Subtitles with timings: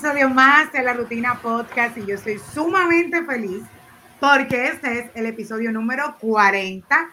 [0.00, 3.62] episodio más de la Rutina Podcast y yo estoy sumamente feliz
[4.18, 7.10] porque este es el episodio número 40.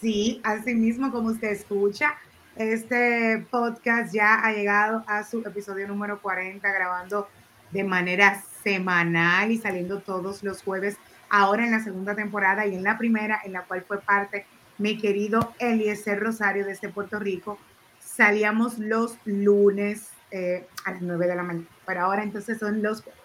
[0.00, 2.14] Sí, así mismo como usted escucha,
[2.54, 7.28] este podcast ya ha llegado a su episodio número 40 grabando
[7.72, 10.98] de manera semanal y saliendo todos los jueves,
[11.30, 14.46] ahora en la segunda temporada y en la primera, en la cual fue parte
[14.78, 17.58] mi querido Eliezer Rosario desde Puerto Rico.
[17.98, 23.02] Salíamos los lunes eh, a las 9 de la mañana, pero ahora entonces son los
[23.02, 23.20] jueves.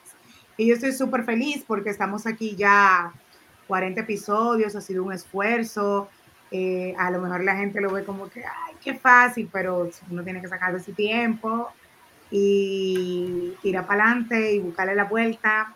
[0.57, 3.13] Y yo estoy súper feliz porque estamos aquí ya
[3.67, 6.09] 40 episodios, ha sido un esfuerzo.
[6.49, 10.23] Eh, a lo mejor la gente lo ve como que, ay, qué fácil, pero uno
[10.23, 11.71] tiene que sacar de su tiempo
[12.31, 15.75] y tirar para adelante y buscarle la vuelta.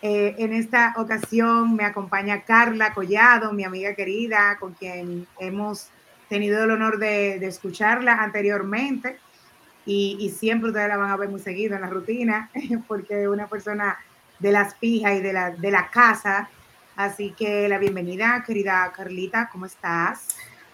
[0.00, 5.88] Eh, en esta ocasión me acompaña Carla Collado, mi amiga querida, con quien hemos
[6.30, 9.18] tenido el honor de, de escucharla anteriormente
[9.92, 12.48] y, siempre ustedes la van a ver muy seguido en la rutina,
[12.88, 13.98] porque es una persona
[14.38, 16.48] de las pijas y de la, de la casa.
[16.94, 20.28] Así que la bienvenida, querida Carlita, ¿cómo estás?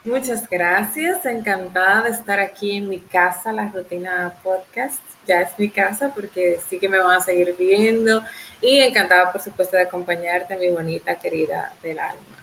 [0.04, 5.00] Muchas gracias, encantada de estar aquí en mi casa, la rutina podcast.
[5.26, 8.22] Ya es mi casa porque sí que me van a seguir viendo
[8.60, 12.36] y encantada, por supuesto, de acompañarte, mi bonita querida del alma.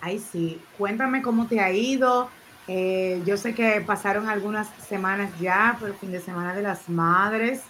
[0.00, 2.30] Ay, sí, cuéntame cómo te ha ido,
[2.68, 7.62] eh, yo sé que pasaron algunas semanas ya, por fin de semana de las madres.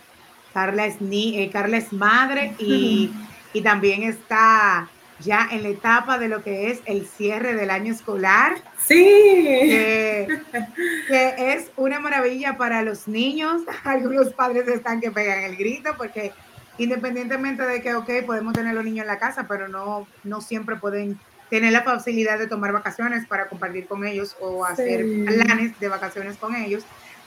[0.53, 3.11] Carla es, ni, eh, Carla es madre y,
[3.53, 7.93] y, también está ya en la etapa de lo que es el cierre del año
[7.93, 8.57] escolar.
[8.87, 9.03] Sí.
[9.03, 10.41] Que,
[11.09, 13.63] que es una maravilla para los niños.
[13.85, 16.33] Algunos padres están que pegan el grito porque
[16.79, 20.77] independientemente de que, ok, podemos tener los niños en la casa, pero no, no siempre
[20.77, 21.19] pueden
[21.53, 26.39] tener la facilidad de tomar vacaciones para compartir con ellos o hacer planes de vacaciones
[26.39, 26.83] con ellos,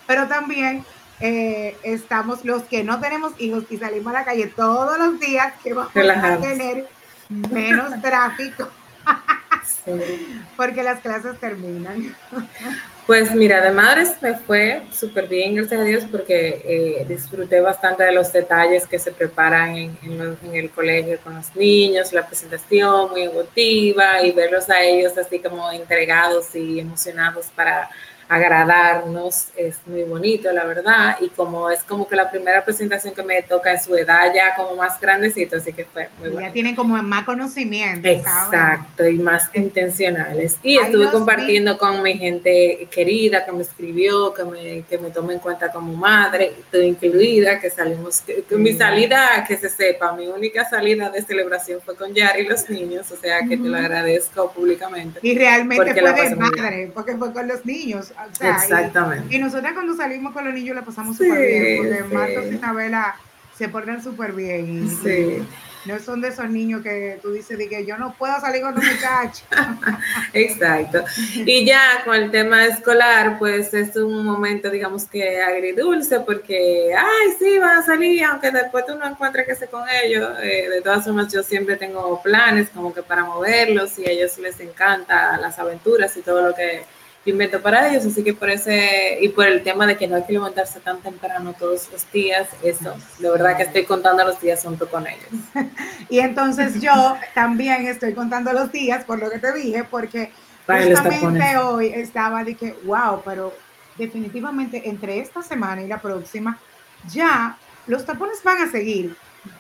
[0.07, 0.83] pero también
[1.19, 5.53] eh, estamos los que no tenemos hijos y salimos a la calle todos los días
[5.63, 6.87] que vamos a tener
[7.29, 8.67] menos tráfico.
[10.57, 12.15] Porque las clases terminan.
[13.05, 18.03] Pues mira, de madres me fue súper bien, gracias a Dios, porque eh, disfruté bastante
[18.03, 23.11] de los detalles que se preparan en, en, el colegio con los niños, la presentación
[23.11, 27.91] muy emotiva y verlos a ellos así como entregados y emocionados para
[28.27, 33.23] agradarnos, es muy bonito, la verdad, y como es como que la primera presentación que
[33.23, 36.47] me toca en su edad ya como más grandecito, así que fue muy bueno.
[36.47, 38.07] Ya tienen como más conocimiento.
[38.07, 40.57] Exacto, y más intencionales.
[40.63, 45.33] Y estuve compartiendo con mi gente querida que me escribió, que me, que me tome
[45.33, 50.27] en cuenta como madre, estoy incluida, que salimos, que, mi salida, que se sepa, mi
[50.27, 53.77] única salida de celebración fue con Yari y los niños, o sea que te lo
[53.77, 55.19] agradezco públicamente.
[55.21, 59.35] Y realmente fue de madre, porque fue con los niños Exactamente.
[59.35, 63.15] Y, nosotros cuando salimos con los niños la pasamos súper bien, porque Marcos y Isabela
[63.57, 64.89] se portan súper bien.
[65.03, 65.45] sí.
[65.85, 68.73] No son de esos niños que tú dices de que yo no puedo salir con
[68.73, 69.43] los muchachos.
[70.33, 71.03] Exacto.
[71.35, 77.35] Y ya con el tema escolar, pues es un momento, digamos que agridulce, porque, ay,
[77.37, 80.27] sí, van a salir, aunque después tú no encuentres que se con ellos.
[80.41, 84.39] Eh, de todas formas, yo siempre tengo planes como que para moverlos y a ellos
[84.39, 86.83] les encanta las aventuras y todo lo que
[87.25, 90.23] invento para ellos, así que por ese y por el tema de que no hay
[90.23, 94.61] que levantarse tan temprano todos los días, eso, de verdad que estoy contando los días
[94.63, 95.27] junto con ellos.
[96.09, 100.31] y entonces yo también estoy contando los días por lo que te dije, porque
[100.67, 103.53] justamente hoy estaba de que, wow, pero
[103.97, 106.59] definitivamente entre esta semana y la próxima
[107.07, 109.15] ya los tapones van a seguir,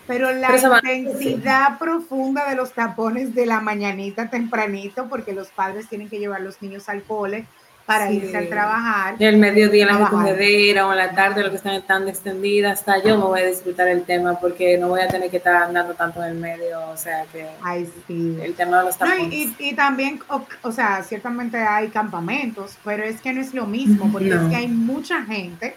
[0.07, 6.09] pero la intensidad profunda de los tapones de la mañanita tempranito, porque los padres tienen
[6.09, 7.45] que llevar a los niños al cole
[7.85, 9.15] para irse a trabajar.
[9.19, 12.97] El mediodía en la recogedera o en la tarde, lo que están tan extendidas, hasta
[13.03, 15.93] yo me voy a disfrutar el tema porque no voy a tener que estar andando
[15.93, 18.37] tanto en el medio, o sea que Ay, sí.
[18.41, 19.31] el tema de los tapones.
[19.31, 20.19] y, y, también,
[20.63, 24.55] o, sea, ciertamente hay campamentos, pero es que no es lo mismo, porque es que
[24.55, 25.75] hay mucha gente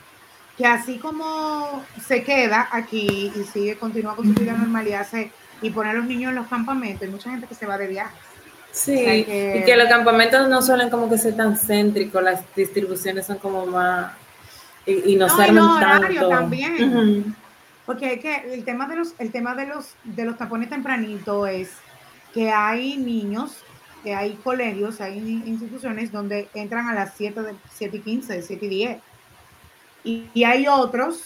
[0.58, 5.30] que así como se queda aquí y sigue, continúa con su vida normal y hace
[5.62, 7.86] y pone a los niños en los campamentos, hay mucha gente que se va de
[7.86, 8.14] viaje.
[8.72, 13.38] Sí, y que los campamentos no suelen como que ser tan céntricos, las distribuciones son
[13.38, 14.12] como más
[14.84, 16.28] y, no, se arman tanto.
[16.28, 17.36] también.
[17.86, 21.46] Porque es que el tema de los el tema de los de los tapones tempranito
[21.46, 21.70] es
[22.34, 23.58] que hay niños,
[24.02, 28.66] que hay colegios, hay instituciones donde entran a las 7 de 7 y 15, 7
[28.66, 28.98] y 10
[30.34, 31.24] y, hay otros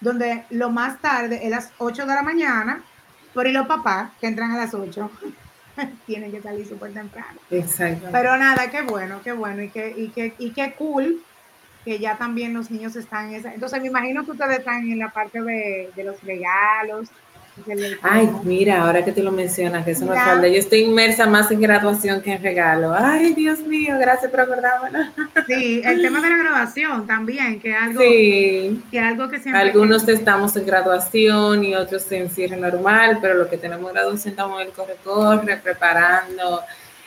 [0.00, 2.82] donde lo más tarde es las 8 de la mañana,
[3.34, 5.10] pero y los papás que entran a las 8
[6.06, 7.38] tienen que salir súper temprano.
[7.50, 8.08] Exacto.
[8.10, 11.22] Pero nada, qué bueno, qué bueno y qué, y qué, y qué cool
[11.84, 13.54] que ya también los niños están en esa.
[13.54, 17.08] Entonces me imagino que ustedes están en la parte de, de los regalos,
[18.00, 20.48] Ay, mira, ahora que te lo mencionas, que eso me falta.
[20.48, 22.94] Yo estoy inmersa más en graduación que en regalo.
[22.96, 24.90] Ay, Dios mío, gracias por acordarme.
[25.46, 28.80] Sí, el tema de la graduación también, que algo, sí.
[28.90, 29.60] que algo que siempre.
[29.60, 34.60] Algunos estamos en graduación y otros en cierre normal, pero lo que tenemos graduación estamos
[34.60, 36.62] en el corre-corre, preparando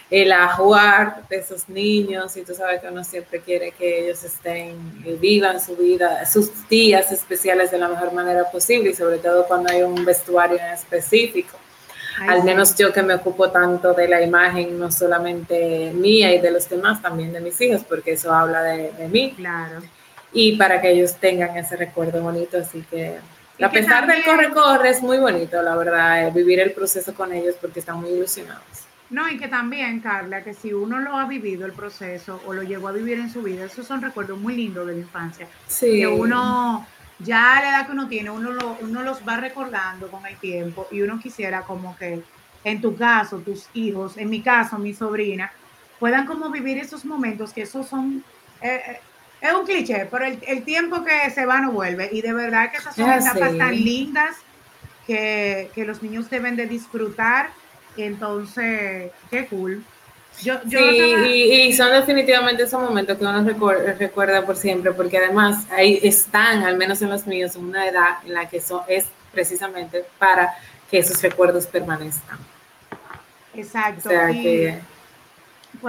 [0.09, 5.03] el ajuar de esos niños y tú sabes que uno siempre quiere que ellos estén,
[5.05, 9.47] eh, vivan su vida, sus días especiales de la mejor manera posible y sobre todo
[9.47, 11.57] cuando hay un vestuario en específico.
[12.27, 16.49] Al menos yo que me ocupo tanto de la imagen, no solamente mía y de
[16.49, 19.33] los demás, también de mis hijos, porque eso habla de, mí.
[19.35, 19.81] Claro.
[20.31, 23.17] Y para que ellos tengan ese recuerdo bonito, así que
[23.61, 27.55] a pesar del corre-corre, es muy bonito, la verdad, eh, vivir el proceso con ellos
[27.59, 28.84] porque están muy ilusionados.
[29.15, 32.63] No, y que también, Carla, que si uno lo ha vivido el proceso o lo
[32.63, 35.47] llegó a vivir en su vida, esos son recuerdos muy lindos de la infancia.
[35.67, 35.99] Sí.
[35.99, 36.85] Que uno,
[37.19, 40.35] ya a la edad que uno tiene, uno, lo, uno los va recordando con el
[40.35, 42.23] tiempo y uno quisiera como que,
[42.65, 45.49] en tu caso, tus hijos, en mi caso, mi sobrina,
[45.97, 48.21] puedan como vivir esos momentos que esos son...
[48.61, 48.99] Eh, eh,
[49.39, 52.09] es un cliché, pero el, tiempo que se va no vuelve.
[52.11, 54.35] Y de verdad que esas son etapas tan lindas
[55.07, 57.51] que, que los niños deben de disfrutar
[58.03, 59.83] entonces, qué cool.
[60.43, 63.43] Yo, yo sí, y, son definitivamente esos momentos que uno
[63.97, 68.17] recuerda, por siempre, porque además ahí están, al menos en los míos, en una edad
[68.25, 70.53] en la que eso es precisamente para
[70.91, 72.37] que esos recuerdos permanezcan.
[73.53, 74.09] Exacto.
[74.09, 74.79] O sea que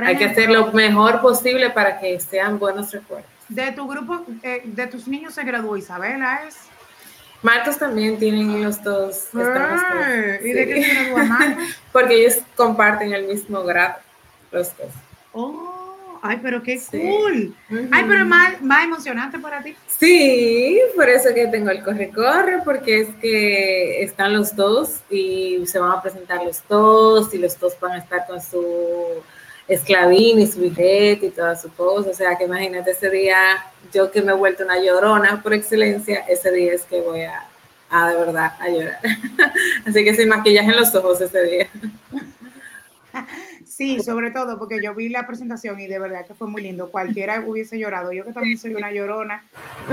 [0.05, 3.31] hay que hacer lo mejor posible para que sean buenos recuerdos.
[3.49, 6.57] De tu grupo, eh, de tus niños se graduó Isabela, ¿es?
[7.47, 9.29] Marcos también tienen los dos.
[9.33, 11.65] ¿Y de qué se Marcos?
[11.93, 14.01] Porque ellos comparten el mismo grado,
[14.51, 14.89] los dos.
[15.33, 17.55] Oh, ay, pero qué cool.
[17.93, 19.77] Ay, pero es más, más, emocionante para ti.
[19.87, 25.79] Sí, por eso que tengo el corre-corre, porque es que están los dos y se
[25.79, 29.23] van a presentar los dos y los dos van a estar con su
[29.69, 32.11] esclavín y su billete y toda su cosa.
[32.11, 33.39] O sea, que imagínate ese día,
[33.93, 37.47] yo que me he vuelto una llorona por excelencia, ese día es que voy a,
[37.91, 39.01] a de verdad a llorar.
[39.87, 41.69] Así que sin maquillaje en los ojos ese día.
[43.77, 46.91] Sí, sobre todo porque yo vi la presentación y de verdad que fue muy lindo.
[46.91, 48.11] Cualquiera hubiese llorado.
[48.11, 49.45] Yo que también soy una llorona,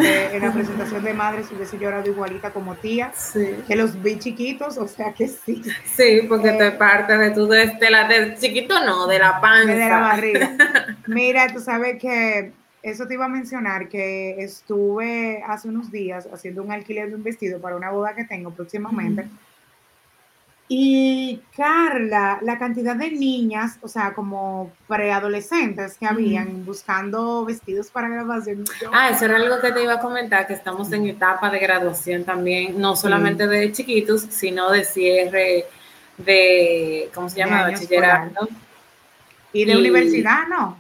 [0.02, 3.12] eh, en la presentación de madres hubiese llorado igualita como tía,
[3.68, 5.62] que los vi chiquitos, o sea que sí.
[5.98, 9.74] Sí, porque te eh, parte de tu, de, la, de chiquito no, de la panza.
[9.74, 10.56] De la barriga.
[11.08, 12.54] Mira, tú sabes que
[12.84, 17.24] eso te iba a mencionar, que estuve hace unos días haciendo un alquiler de un
[17.24, 19.28] vestido para una boda que tengo próximamente.
[20.76, 28.10] Y Carla, la cantidad de niñas, o sea, como preadolescentes que habían buscando vestidos para
[28.10, 28.64] graduación.
[28.92, 32.24] Ah, eso era algo que te iba a comentar, que estamos en etapa de graduación
[32.24, 35.66] también, no solamente de chiquitos, sino de cierre
[36.18, 37.70] de, ¿cómo se llama?
[37.70, 38.50] Bachillerato.
[39.52, 40.76] Y de universidad, no.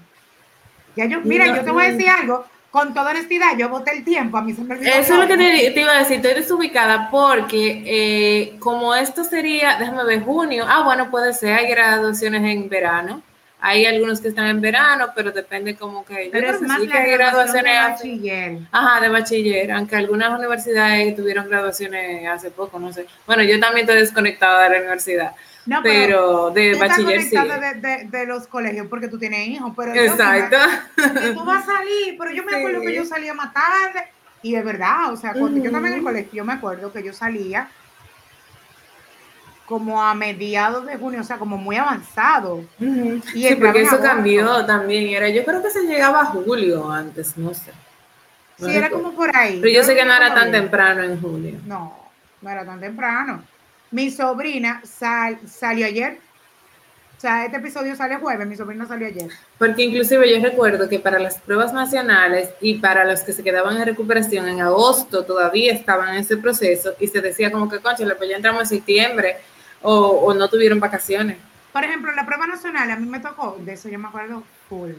[0.95, 4.03] Ya yo, mira, yo te voy a decir algo con toda honestidad, yo voté el
[4.03, 4.89] tiempo, a mí se me olvidó.
[4.89, 9.77] Eso es lo que te, iba a decir, estoy desubicada porque eh, como esto sería,
[9.77, 13.21] déjame ver, junio, ah, bueno, puede ser, hay graduaciones en verano,
[13.59, 16.29] hay algunos que están en verano, pero depende como que...
[16.31, 18.57] Pero es más la graduaciones de bachiller.
[18.71, 23.05] Ajá, de bachiller, aunque algunas universidades tuvieron graduaciones hace poco, no sé.
[23.27, 27.35] Bueno, yo también estoy desconectada de la universidad no, pero, de bachiller sí.
[27.35, 30.57] De, de, los colegios porque tú tienes hijos, pero Exacto.
[31.33, 34.65] tú vas a salir, pero yo me acuerdo que yo salía más tarde y es
[34.65, 37.69] verdad, o sea, cuando yo estaba en el colegio, yo me acuerdo que yo salía
[39.65, 42.65] como a mediados de junio, o sea, como muy avanzado.
[42.79, 47.37] y sí, porque eso cambió también, era, yo creo que se llegaba a julio antes,
[47.37, 47.71] no sé.
[48.57, 49.59] sí, era como por ahí.
[49.61, 51.59] Pero yo sé que no era tan temprano en julio.
[51.65, 51.97] No,
[52.41, 53.43] no era tan temprano.
[53.93, 56.17] Mi sobrina salió ayer.
[57.15, 59.29] O sea, este episodio sale jueves, mi sobrina salió ayer.
[59.59, 63.77] Porque inclusive yo recuerdo que para las pruebas nacionales y para los que se quedaban
[63.77, 68.03] en recuperación en agosto todavía estaban en ese proceso y se decía como que, concha,
[68.17, 69.37] pues ya entramos en septiembre
[69.83, 71.37] o, no tuvieron vacaciones.
[71.71, 74.93] Por ejemplo, la prueba nacional a mí me tocó, de eso yo me acuerdo full.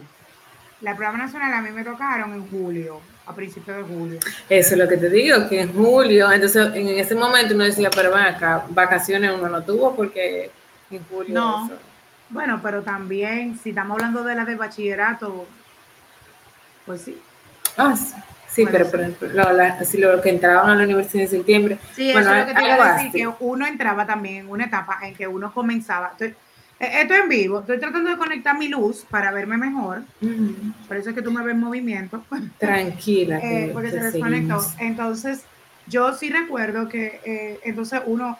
[0.84, 4.20] La prueba nacional a mí me tocaron en julio a principios de julio.
[4.50, 7.88] Eso es lo que te digo, que en julio, entonces en ese momento uno decía,
[7.88, 10.50] pero bueno, acá vacaciones uno no tuvo porque
[10.90, 11.32] en julio.
[11.32, 11.70] No.
[12.28, 15.46] Bueno, pero también, si estamos hablando de la de bachillerato,
[16.84, 17.18] pues sí.
[17.78, 17.96] Ah,
[18.46, 18.66] sí.
[18.70, 19.28] pero por ejemplo,
[19.86, 21.78] si lo que entraban a la universidad en septiembre.
[21.94, 24.66] Sí, eso es lo que te iba a decir, que uno entraba también en una
[24.66, 26.10] etapa en que uno comenzaba.
[26.12, 26.36] Entonces,
[26.84, 27.60] esto en vivo.
[27.60, 30.02] Estoy tratando de conectar mi luz para verme mejor.
[30.88, 32.24] Por eso es que tú me ves en movimiento.
[32.58, 33.38] Tranquila.
[33.38, 34.64] Eh, porque se desconectó.
[34.78, 35.44] Entonces,
[35.86, 38.38] yo sí recuerdo que eh, entonces uno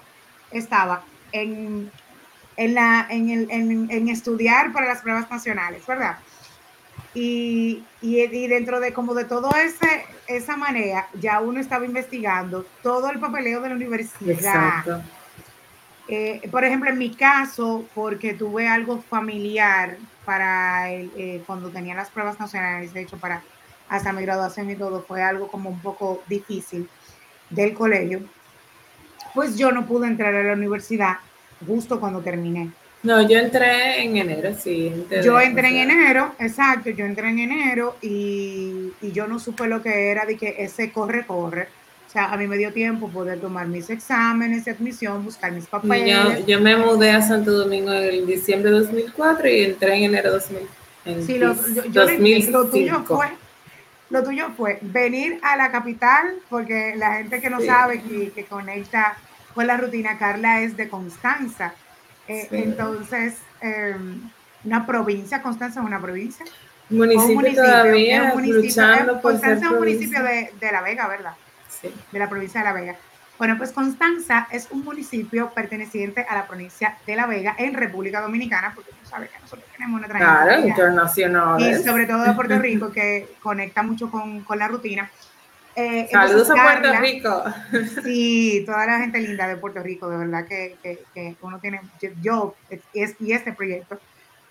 [0.50, 1.90] estaba en,
[2.56, 6.18] en, la, en, el, en, en, estudiar para las pruebas nacionales, ¿verdad?
[7.12, 12.66] Y, y, y, dentro de como de todo ese esa manera ya uno estaba investigando
[12.82, 15.02] todo el papeleo de la universidad Exacto.
[16.08, 21.94] Eh, por ejemplo, en mi caso, porque tuve algo familiar para el, eh, cuando tenía
[21.94, 23.42] las pruebas nacionales, de hecho, para
[23.88, 26.88] hasta mi graduación y todo, fue algo como un poco difícil
[27.50, 28.22] del colegio,
[29.34, 31.16] pues yo no pude entrar a la universidad
[31.66, 32.70] justo cuando terminé.
[33.02, 35.06] No, yo entré en enero, sí.
[35.22, 39.82] yo entré en enero, exacto, yo entré en enero y, y yo no supe lo
[39.82, 41.68] que era de que ese corre, corre
[42.14, 46.40] sea, a mí me dio tiempo poder tomar mis exámenes de admisión, buscar mis papeles.
[46.40, 50.30] Yo, yo me mudé a Santo Domingo en diciembre de 2004 y entré en enero
[50.30, 50.38] de
[51.04, 51.26] 2000.
[51.26, 51.54] sí, lo,
[52.50, 53.28] lo tuyo fue
[54.10, 58.44] lo tuyo fue venir a la capital, porque la gente que no sabe que, que,
[58.44, 59.16] conecta
[59.54, 61.74] con la rutina, Carla es de Constanza.
[62.28, 64.30] Eh, entonces, em,
[64.64, 66.46] una provincia, Constanza es una provincia.
[66.90, 71.08] Municipio, un municipio todavía, un municipio, eh, Constanza es un municipio de, de, La Vega,
[71.08, 71.34] ¿verdad?
[72.12, 72.96] De la provincia de La Vega.
[73.36, 78.20] Bueno, pues Constanza es un municipio perteneciente a la provincia de La Vega en República
[78.20, 80.44] Dominicana, porque tú sabes que nosotros tenemos una trayectoria.
[80.44, 81.60] Claro, internacional.
[81.60, 85.10] Y sobre todo de Puerto Rico, que conecta mucho con, con la rutina.
[85.76, 87.42] Eh, Saludos a Puerto Rico.
[88.04, 91.80] Sí, toda la gente linda de Puerto Rico, de verdad que, que, que uno tiene,
[92.22, 92.54] yo,
[92.92, 93.98] es, y este proyecto,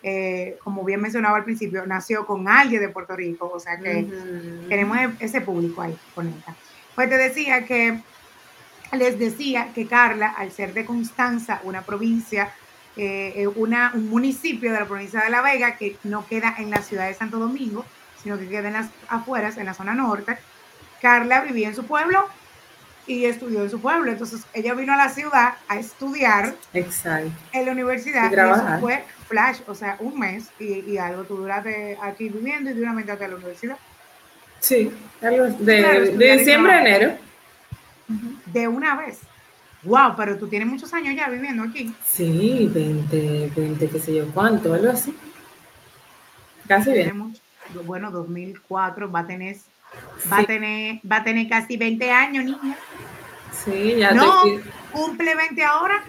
[0.01, 4.05] eh, como bien mencionaba al principio, nació con alguien de Puerto Rico, o sea que
[4.67, 6.53] tenemos ese público ahí, conecta.
[6.95, 7.99] Pues te decía que,
[8.91, 12.51] les decía que Carla, al ser de Constanza, una provincia,
[12.95, 16.69] eh, eh, una, un municipio de la provincia de La Vega, que no queda en
[16.69, 17.85] la ciudad de Santo Domingo,
[18.21, 20.37] sino que queda en las afueras, en la zona norte,
[21.01, 22.25] Carla vivía en su pueblo
[23.05, 24.11] y estudió en su pueblo.
[24.11, 27.29] Entonces ella vino a la ciudad a estudiar Exacto.
[27.51, 28.31] en la universidad.
[28.31, 31.23] Y, eso fue flash, o sea, un mes y, algo.
[31.23, 33.77] Tú duraste aquí viviendo y de una a la universidad.
[34.63, 34.89] Sí,
[35.19, 37.17] de, diciembre a enero.
[38.45, 39.19] De una vez.
[39.83, 41.93] Wow, pero tú tienes muchos años ya viviendo aquí.
[42.05, 45.13] Sí, 20, 20, qué sé yo cuánto, algo así.
[46.65, 47.35] Casi bien.
[47.83, 49.57] Bueno, 2004 va a tener
[50.31, 52.77] va a tener va a tener casi 20 años, niña.
[53.65, 54.43] Sí, ya No,
[54.93, 56.01] cumple 20 ahora.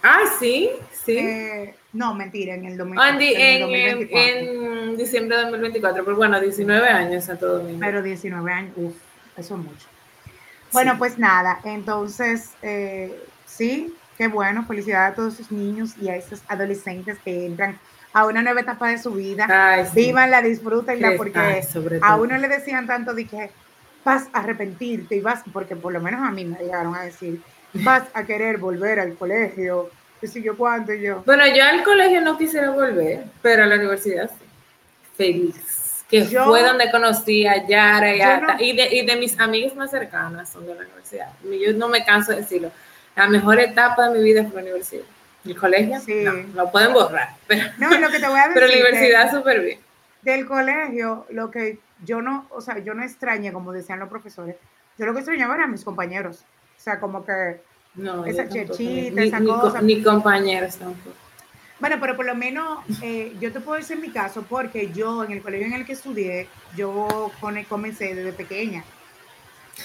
[0.00, 0.70] Ah, sí,
[1.04, 1.18] sí.
[1.18, 4.18] Eh, no, mentira, en el 2024.
[4.18, 7.80] en, diciembre de 2024, pero bueno, 19 años a todo Domingo.
[7.80, 8.94] Pero 19 años, uff,
[9.36, 9.88] eso es mucho.
[10.72, 16.16] Bueno, pues nada, entonces, eh, sí, qué bueno, felicidades a todos esos niños y a
[16.16, 17.76] esos adolescentes que entran
[18.12, 19.48] a una nueva etapa de su vida.
[19.50, 20.06] Ay, sí.
[20.06, 21.62] Vívanla, disfrútenla, porque
[22.02, 23.50] a uno le decían tanto de que
[24.04, 27.40] vas a arrepentirte y vas, porque por lo menos a mí me llegaron a decir,
[27.74, 31.22] vas a querer volver al colegio, qué yo cuánto yo.
[31.24, 34.44] Bueno, yo al colegio no quisiera volver, pero a la universidad sí.
[35.16, 36.04] Feliz.
[36.08, 39.92] Que fue donde conocí a Yara y, a, y, de, y de mis amigas más
[39.92, 41.28] cercanas son de la universidad.
[41.44, 42.72] Yo no me canso de decirlo.
[43.14, 45.04] La mejor etapa de mi vida fue la universidad.
[45.44, 46.22] El colegio, sí.
[46.24, 47.28] no, lo pueden borrar.
[47.46, 49.78] Pero, no, lo que te voy a decir pero la universidad súper bien.
[50.22, 54.56] Del colegio, lo que yo no, o sea, yo no extrañé, como decían los profesores,
[54.98, 56.44] yo lo que extrañaba eran mis compañeros.
[56.78, 57.60] O sea, como que
[57.94, 59.82] no, esa chechita, ni, esa ni, cosa.
[59.82, 61.16] Ni compañeros tampoco.
[61.80, 65.32] Bueno, pero por lo menos eh, yo te puedo decir mi caso porque yo en
[65.32, 67.32] el colegio en el que estudié, yo
[67.68, 68.84] comencé desde pequeña.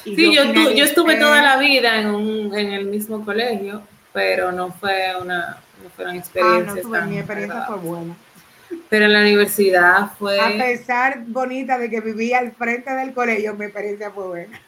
[0.03, 3.81] Y sí, yo, yo, yo, estuve toda la vida en, un, en el mismo colegio,
[4.11, 6.67] pero no fue una, no fueron experiencias.
[6.67, 8.15] Ah, no, tuve, mi experiencia fue buena.
[8.89, 10.39] Pero en la universidad fue...
[10.39, 14.59] A pesar bonita de que vivía al frente del colegio, mi experiencia fue buena.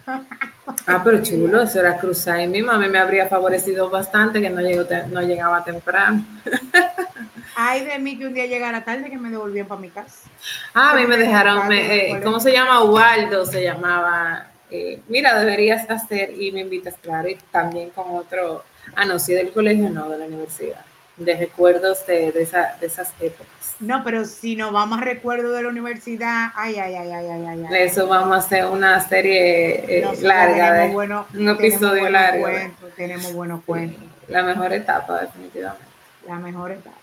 [0.86, 2.42] Ah, pero chulo, eso era cruzar.
[2.42, 6.26] Y mi mamá me habría favorecido bastante que no, llegó, no llegaba temprano.
[7.56, 10.30] Ay, de mí que un día llegara tarde que me devolvían para mi casa.
[10.74, 12.84] Ah, a mí me dejaron, me, eh, ¿cómo se llama?
[12.84, 14.48] Waldo se llamaba.
[14.70, 18.64] Eh, mira, deberías hacer y me invitas, claro, y también con otro,
[18.96, 20.87] ah, no, sí, del colegio, no, de la universidad
[21.18, 23.76] de recuerdos de, de, esa, de, esas épocas.
[23.80, 27.66] No, pero si nos vamos a recuerdos de la universidad, ay, ay, ay, ay, ay,
[27.70, 27.78] ay.
[27.84, 32.44] Eso vamos a hacer una serie eh, larga, de, bueno, un episodio largo.
[32.44, 34.04] Cuentos, tenemos buenos cuentos.
[34.28, 35.86] La mejor etapa, definitivamente.
[36.28, 36.98] La mejor etapa.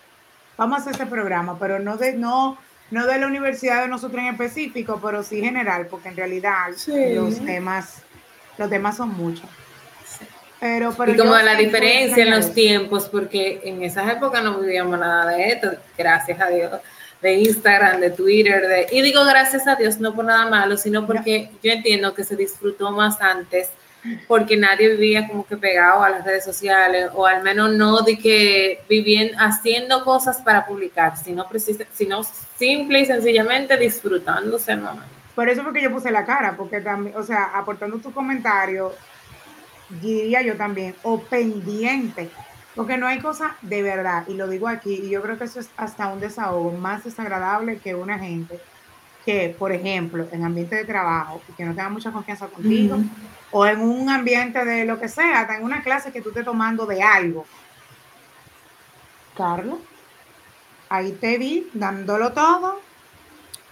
[0.56, 2.56] Vamos a hacer este programa, pero no de, no,
[2.90, 7.14] no de la universidad de nosotros en específico, pero sí general, porque en realidad sí.
[7.14, 8.02] los temas,
[8.58, 9.48] los temas son muchos.
[10.64, 14.98] Pero, pero y como la diferencia en los tiempos, porque en esas épocas no vivíamos
[14.98, 16.80] nada de esto, gracias a Dios,
[17.20, 21.06] de Instagram, de Twitter, de, y digo gracias a Dios no por nada malo, sino
[21.06, 23.68] porque yo entiendo que se disfrutó más antes,
[24.26, 28.18] porque nadie vivía como que pegado a las redes sociales, o al menos no de
[28.18, 32.22] que vivían haciendo cosas para publicar, sino, precisa, sino
[32.58, 35.04] simple y sencillamente disfrutándose el momento.
[35.34, 38.94] Por eso fue que yo puse la cara, porque también, o sea, aportando tu comentario,
[39.88, 42.30] diría yo también, o pendiente,
[42.74, 45.60] porque no hay cosa de verdad, y lo digo aquí, y yo creo que eso
[45.60, 48.60] es hasta un desahogo más desagradable que una gente
[49.24, 52.98] que, por ejemplo, en ambiente de trabajo, y que no tenga mucha confianza contigo,
[53.50, 56.44] o en un ambiente de lo que sea, hasta en una clase que tú estés
[56.44, 57.46] tomando de algo.
[59.36, 59.78] Carlos,
[60.88, 62.80] ahí te vi dándolo todo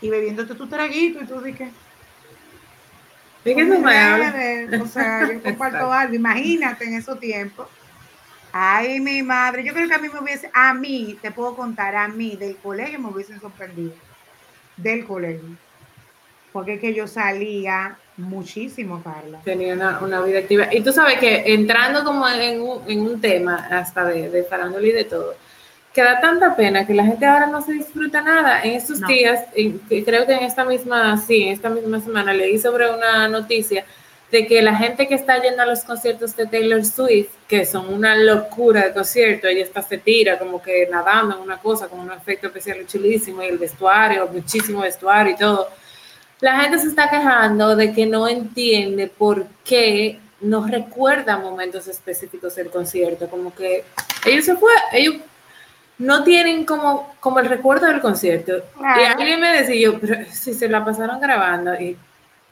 [0.00, 1.70] y bebiéndote tu traguito y tú dices,
[3.44, 4.32] ¿De qué tú me hablas?
[4.32, 6.14] Bebé, O sea, yo comparto algo.
[6.14, 7.68] Imagínate en esos tiempos.
[8.52, 9.64] Ay, mi madre.
[9.64, 12.56] Yo creo que a mí me hubiese, a mí, te puedo contar, a mí del
[12.56, 13.94] colegio me hubiesen sorprendido.
[14.76, 15.56] Del colegio.
[16.52, 19.40] Porque es que yo salía muchísimo, Carla.
[19.42, 20.68] Tenía una, una vida activa.
[20.70, 24.86] Y tú sabes que entrando como en un, en un tema hasta de, de farándula
[24.86, 25.34] y de todo,
[25.94, 28.62] que da tanta pena que la gente ahora no se disfruta nada.
[28.62, 29.08] En estos No.
[29.08, 33.28] días, en- creo que en esta misma, sí, en esta misma semana leí sobre una
[33.28, 33.84] noticia
[34.30, 37.92] de que la gente que está yendo a los conciertos de Taylor Swift, que son
[37.92, 42.00] una locura de concierto, ella está se tira como que nadando en una cosa, con
[42.00, 45.68] un efecto especial chulísimo y el vestuario, muchísimo vestuario y todo.
[46.40, 52.54] La gente se está quejando de que no entiende por qué no recuerda momentos específicos
[52.56, 53.84] del concierto, como que
[54.24, 55.16] ellos se fue, ellos
[55.98, 58.56] no tienen como, como el recuerdo del concierto.
[58.56, 59.14] Y Claro.
[59.20, 61.96] alguien me decía, yo, pero si se la pasaron grabando y,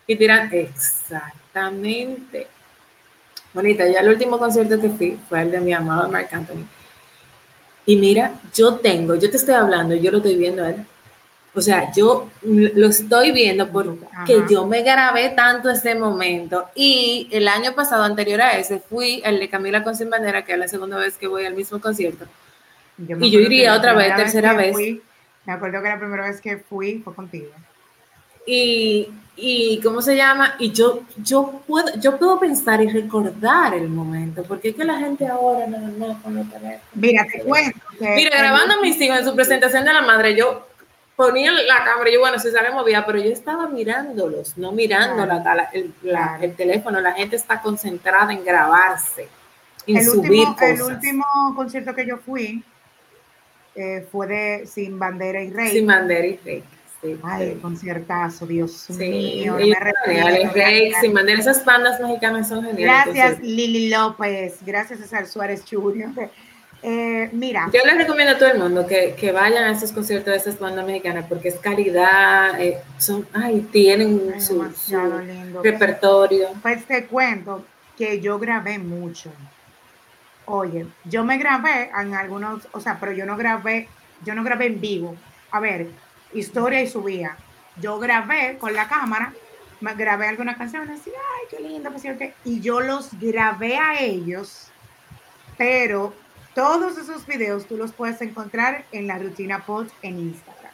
[0.07, 2.47] y dirán, exactamente.
[3.53, 6.65] Bonita, ya el último concierto que fui fue el de mi amado Mark Anthony.
[7.87, 10.77] Y mira, yo tengo, yo te estoy hablando, yo lo estoy viendo él.
[11.53, 14.47] O sea, yo lo estoy viendo porque Ajá.
[14.49, 16.67] yo me grabé tanto ese momento.
[16.77, 20.53] Y el año pasado, anterior a ese, fui el de Camila con Sin Bandera, que
[20.53, 22.27] es la segunda vez que voy al mismo concierto.
[23.17, 24.73] Me Y yo iría otra vez, tercera vez.
[24.73, 25.03] fui,
[25.47, 27.49] me acuerdo que la primera vez que fui fue contigo.
[28.47, 30.55] Y, y ¿cómo se llama?
[30.59, 34.99] Y yo, yo, puedo, yo puedo pensar y recordar el momento, porque es que la
[34.99, 36.81] gente ahora no, no con los teléfonos.
[36.95, 37.79] Mira, te cuento.
[38.01, 40.67] Mira, el grabando a mis hijos en su presentación de la madre, yo
[41.15, 45.23] ponía la cámara y yo, bueno, si sale movida, pero yo estaba mirándolos, no mirando
[45.25, 45.43] Claro.
[45.45, 46.99] la, la- el, la- el teléfono.
[47.01, 49.29] La gente está concentrada en grabarse,
[49.87, 50.71] en el subir último, cosas.
[50.71, 52.65] el último concierto que yo fui
[53.75, 55.71] eh, fue de Sin Bandera y Rey.
[55.71, 56.65] Sin bandera y fake.
[57.03, 57.59] Sí, Ay, sí.
[57.61, 59.53] conciertazo, Dios Sí, mío.
[59.53, 60.29] no me arrepiento.
[60.29, 61.01] Rake, Gracias.
[61.01, 63.15] sin bandera, esas bandas mexicanas son geniales.
[63.15, 64.59] Gracias, Lili López.
[64.67, 66.11] Gracias, César Suárez Jr.
[66.83, 70.33] Eh, mira, Yo les recomiendo a todo el mundo que, que vayan a esos conciertos
[70.33, 75.25] de esas bandas mexicanas porque es calidad, eh, son, ay, tienen ay, su, demasiado su
[75.25, 75.63] lindo.
[75.63, 76.49] repertorio.
[76.63, 77.65] Pues te cuento
[77.99, 79.31] que yo grabé mucho.
[80.53, 83.89] Oye, yo me grabé en algunos, o sea, pero yo no grabé,
[84.25, 85.15] yo no grabé en vivo.
[85.53, 85.89] A ver,
[86.33, 87.37] historia y subía.
[87.81, 89.33] Yo grabé con la cámara,
[89.81, 92.23] me grabé algunas canciones y ay, qué lindo, pues, sí, ok.
[92.45, 94.73] y yo los grabé a ellos,
[95.57, 96.13] pero
[96.53, 100.73] todos esos videos tú los puedes encontrar en la rutina pod en Instagram.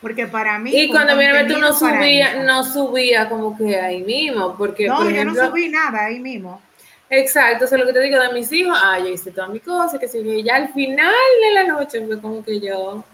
[0.00, 2.46] Porque para mí Y cuando viene a ver, tú no contenido para subía, Instagram.
[2.46, 6.60] no subía como que ahí mismo, porque No, por yo no subí nada ahí mismo.
[7.12, 9.62] Exacto, eso es lo que te digo de mis hijos, ah, yo hice todas mis
[9.62, 13.04] cosas, que sí, que ya al final de la noche fue como que yo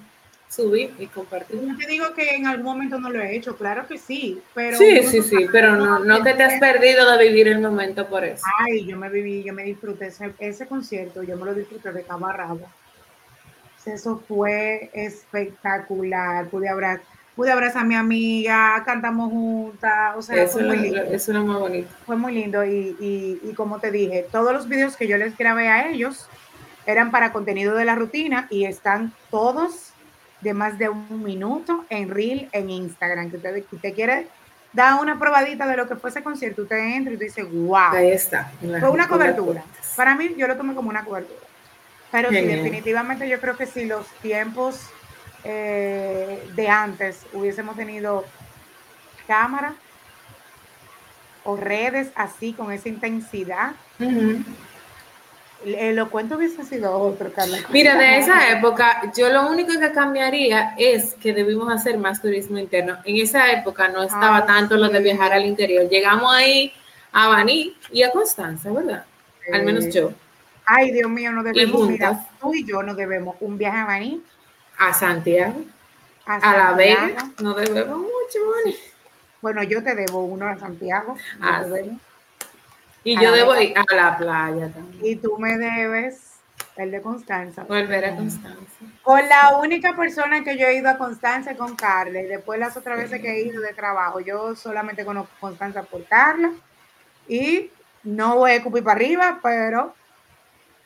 [0.48, 1.54] subí y compartí.
[1.54, 4.78] Yo te digo que en algún momento no lo he hecho, claro que sí, pero
[4.78, 8.06] Sí, sí, no sí, pero no, no que te has perdido de vivir el momento
[8.08, 8.44] por eso.
[8.60, 12.02] Ay, yo me viví, yo me disfruté ese, ese concierto, yo me lo disfruté de
[12.02, 12.68] cabo a rabo.
[13.88, 16.48] Eso fue espectacular.
[16.48, 17.02] Pude abrazar,
[17.38, 21.02] pude abrazar a mi amiga, cantamos juntas, o sea, Eso fue muy lindo.
[21.02, 21.88] eso es lo más bonito.
[22.04, 25.38] Fue muy lindo y, y, y como te dije, todos los videos que yo les
[25.38, 26.28] grabé a ellos
[26.84, 29.92] eran para contenido de la rutina y están todos
[30.40, 33.30] de más de un minuto en Reel en Instagram.
[33.30, 34.26] Que usted, que usted quiere
[34.72, 37.92] dar una probadita de lo que fue ese concierto, usted entra y usted dice, wow.
[37.92, 38.50] Ahí está.
[38.80, 39.62] Fue una cobertura.
[39.94, 41.38] Para mí, yo lo tomé como una cobertura.
[42.10, 44.90] Pero sí, definitivamente yo creo que si los tiempos
[45.50, 48.26] eh, de antes hubiésemos tenido
[49.26, 49.72] cámara
[51.42, 53.72] o redes así con esa intensidad,
[55.64, 57.60] el lo cuento hubiese sido otro, Carla.
[57.70, 62.58] Mira, de esa época, yo lo único que cambiaría es que debimos hacer más turismo
[62.58, 62.98] interno.
[63.06, 65.88] En esa época no estaba Ay, tanto lo de viajar al interior.
[65.88, 66.74] Llegamos ahí
[67.10, 69.06] a Baní y a Constanza, ¿verdad?
[69.50, 70.12] al menos yo.
[70.66, 74.22] Ay, Dios mío, no debemos, mira, tú y yo no debemos un viaje a Maní.
[74.78, 75.64] A Santiago.
[76.26, 77.30] A, La Vega.
[77.40, 78.76] No debemos mucho, Moni.
[79.40, 81.16] Bueno, yo te debo uno a Santiago.
[81.40, 81.64] Ah,
[83.04, 85.00] y yo debo ir a la playa también.
[85.02, 86.28] Y tú me debes
[86.76, 87.64] el de Constanza.
[87.64, 88.84] Volver a Constanza.
[89.02, 92.76] Con la única persona que yo he ido a Constanza con Carla y después las
[92.76, 96.52] otras veces que he ido de trabajo, yo solamente conozco Constanza por Carla
[97.26, 97.70] y
[98.02, 99.94] no voy a escupir para arriba, pero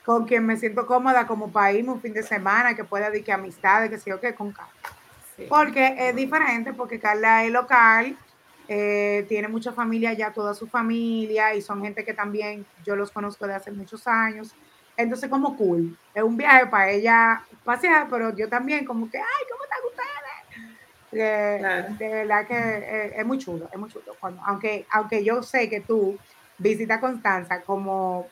[0.04, 3.24] con quien me siento cómoda como para irme un fin de semana, que pueda decir
[3.24, 4.72] que amistades, que sé yo qué, con Carla.
[5.48, 8.16] Porque es diferente, porque Carla es local,
[8.68, 13.10] eh, tiene mucha familia ya, toda su familia, y son gente que también yo los
[13.10, 14.54] conozco de hace muchos años.
[14.96, 15.96] Entonces, como cool.
[16.14, 21.98] Es un viaje para ella pasear, pero yo también, como que, ay, ¿cómo están ustedes?
[21.98, 24.16] De verdad que eh, es, muy chulo, es muy chulo.
[24.46, 26.18] aunque, aunque yo sé que tú
[26.58, 28.28] visitas Constanza como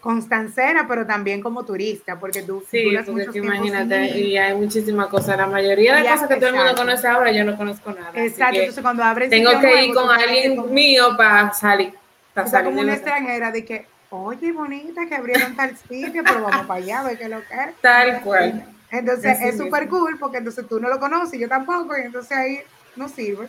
[0.00, 5.46] constancera, pero también como turista, porque tú sí, porque imagínate, y hay muchísimas cosas, la
[5.46, 8.10] mayoría de cosas que todo el mundo conoce ahora, yo no conozco nada.
[8.14, 11.94] Exacto, entonces cuando abres tengo que ir con alguien mío para salir.
[12.34, 16.66] Para salir como una extranjera de que, oye, bonita, que abrieron tal sitio, pero vamos
[16.66, 17.80] para allá, a ver qué lo que es.
[17.80, 18.64] Tal cual.
[18.90, 22.60] Entonces es súper cool, porque entonces tú no lo conoces, yo tampoco, y entonces ahí
[22.96, 23.48] nos sirve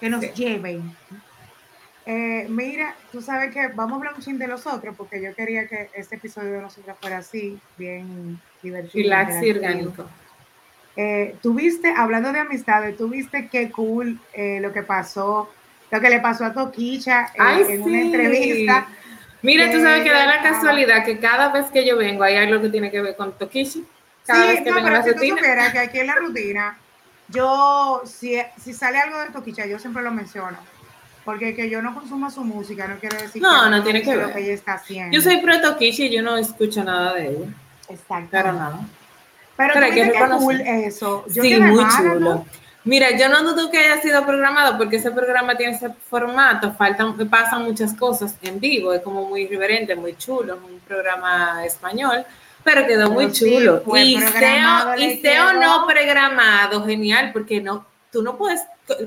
[0.00, 0.94] que nos lleven.
[2.06, 5.34] Eh, mira, tú sabes que vamos a hablar un chin de los otros, porque yo
[5.34, 9.26] quería que este episodio de nosotros fuera así, bien divertido.
[9.42, 10.06] Y orgánico.
[10.96, 15.50] Eh, tuviste, hablando de amistades, tuviste qué cool eh, lo que pasó,
[15.90, 18.86] lo que le pasó a Toquicha eh, en una entrevista.
[19.42, 22.62] Mira, tú sabes que da la casualidad que cada vez que yo vengo hay algo
[22.62, 23.80] que tiene que ver con Toquicha.
[24.26, 26.78] Cada sí, no, pero si tú supieras que aquí en la rutina,
[27.28, 30.56] yo, si, si sale algo de Toquicha, yo siempre lo menciono
[31.24, 34.16] porque que yo no consumo su música no quiere decir no, que no, tiene que
[34.16, 34.28] ver.
[34.28, 35.14] lo que ella está haciendo.
[35.14, 37.46] Yo soy pro y yo no escucho nada de ella.
[37.88, 38.28] Exacto.
[38.30, 38.80] Pero nada.
[39.56, 41.24] Pero, Pero que cool eso.
[41.28, 42.44] Yo sí, muy chulo.
[42.84, 47.16] Mira, yo no dudo que haya sido programado porque ese programa tiene ese formato, faltan,
[47.30, 52.26] pasan muchas cosas en vivo, es como muy irreverente, muy chulo, un programa español,
[52.62, 53.82] pero quedó muy chulo.
[53.96, 58.62] y sea, y sea o no programado, genial, porque no, tú no puedes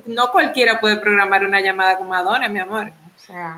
[0.06, 2.92] no cualquiera puede programar una llamada con Madonna, mi amor.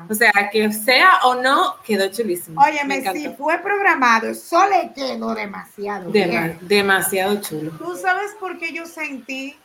[0.08, 2.60] O sea, que sea o no, quedó chulísimo.
[2.60, 6.58] Óyeme, si fue programado, eso le quedó demasiado bien.
[6.62, 7.72] Demasiado chulo.
[7.78, 9.56] Tú sabes por qué yo sentí,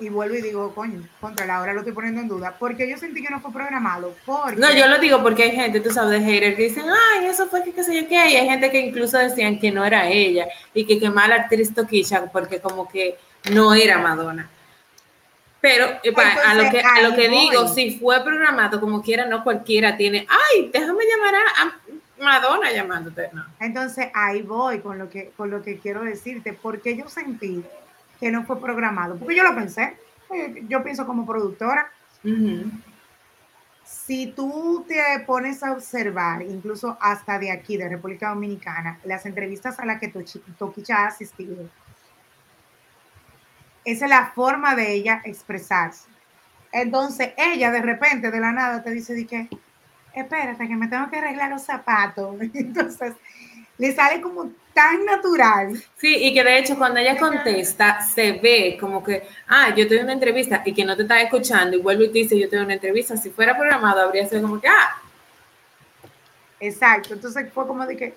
[0.00, 2.96] y vuelvo y digo, coño, contra la hora lo estoy poniendo en duda, porque yo
[2.98, 4.14] sentí que no fue programado.
[4.26, 4.56] Porque...
[4.56, 7.46] No, yo lo digo porque hay gente, tú sabes, de haters que dicen, ay, eso
[7.46, 10.08] fue que qué sé yo qué, y hay gente que incluso decían que no era
[10.08, 13.18] ella, y que qué mala actriz Toquisha, porque como que
[13.50, 14.50] no era Madonna.
[15.60, 16.14] Pero eh,
[16.46, 20.26] a lo que, a lo que digo, si fue programado como quiera, no cualquiera tiene,
[20.28, 21.76] ay, déjame llamar a,
[22.22, 23.30] Madonna llamándote.
[23.32, 23.44] No.
[23.60, 27.64] Entonces ahí voy con lo que con lo que quiero decirte, porque yo sentí
[28.18, 29.96] que no fue programado, porque yo lo pensé,
[30.68, 31.90] yo pienso como productora.
[33.84, 39.78] Si tú te pones a observar, incluso hasta de aquí, de República Dominicana, las entrevistas
[39.78, 40.12] a las que
[40.58, 41.56] Toquicha ha asistido,
[43.84, 46.08] esa es la forma de ella expresarse.
[46.72, 49.48] Entonces, ella de repente, de la nada, te dice, que,
[50.14, 52.36] espérate, que me tengo que arreglar los zapatos.
[52.54, 53.14] Entonces,
[53.78, 55.82] le sale como tan natural.
[55.96, 60.02] Sí, y que de hecho cuando ella contesta, se ve como que, ah, yo tengo
[60.02, 62.64] una entrevista y que no te está escuchando y vuelve y te dice, yo tengo
[62.64, 63.16] una entrevista.
[63.16, 65.00] Si fuera programado, habría sido como que, ah.
[66.60, 68.14] Exacto, entonces fue como de que,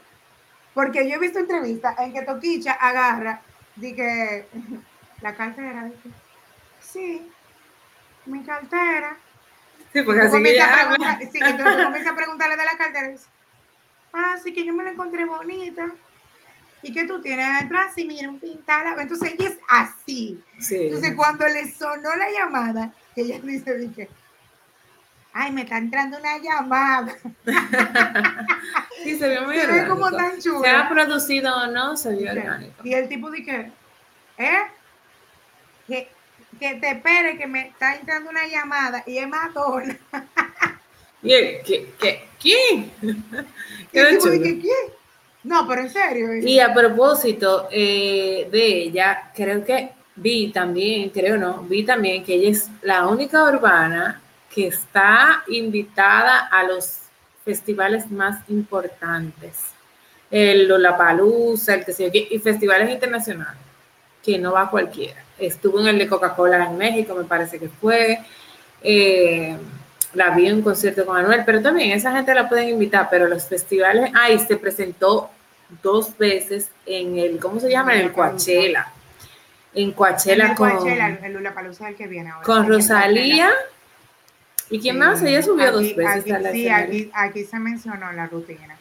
[0.73, 3.41] porque yo he visto entrevistas en que Toquicha agarra,
[3.75, 4.45] de que
[5.21, 5.85] la cartera.
[5.85, 6.09] Dije,
[6.79, 7.31] sí,
[8.25, 9.17] mi cartera.
[9.93, 13.07] Sí, porque así que ya Sí, entonces comienza a preguntarle de la cartera.
[13.09, 13.27] Dice,
[14.13, 15.87] ah, sí que yo me la encontré bonita.
[16.83, 17.93] ¿Y qué tú tienes atrás?
[17.95, 18.95] Sí, mira, un pintada.
[18.99, 20.41] Entonces ella es así.
[20.59, 20.85] Sí.
[20.85, 24.09] Entonces cuando le sonó la llamada, ella dice, dije,
[25.33, 27.15] ay, me está entrando una llamada.
[29.03, 30.61] sí, se vio muy se ve como tan chulo.
[30.61, 32.81] Se ha producido o no, se vio orgánico.
[32.83, 33.71] Y el tipo dije,
[34.37, 34.61] ¿eh?
[35.87, 36.07] Que,
[36.59, 39.97] que te espere que me está entrando una llamada y es Madonna.
[41.21, 41.61] ¿Qué?
[41.99, 42.27] ¿Qué?
[42.39, 42.91] ¿Quién?
[43.91, 44.63] ¿Quién?
[45.43, 46.35] No, pero en serio.
[46.35, 52.35] Y a propósito eh, de ella, creo que vi también, creo no, vi también que
[52.35, 54.21] ella es la única urbana
[54.53, 56.99] que está invitada a los
[57.43, 59.59] festivales más importantes.
[60.29, 63.61] El Lollapalooza, el que se y festivales internacionales,
[64.23, 68.19] que no va cualquiera estuvo en el de Coca-Cola en México, me parece que fue.
[68.83, 69.57] Eh,
[70.13, 73.27] la vi en un concierto con Manuel, pero también esa gente la pueden invitar, pero
[73.27, 75.29] los festivales, ay, se presentó
[75.81, 77.93] dos veces en el, ¿cómo se llama?
[77.95, 78.91] En el Coachella.
[79.73, 80.69] En Coachella con...
[80.69, 82.45] Coachella, el que viene ahora.
[82.45, 83.49] Con Rosalía.
[84.69, 85.21] ¿Y quién más?
[85.21, 88.77] Ella subió dos veces a la Sí, aquí, aquí se mencionó la rutina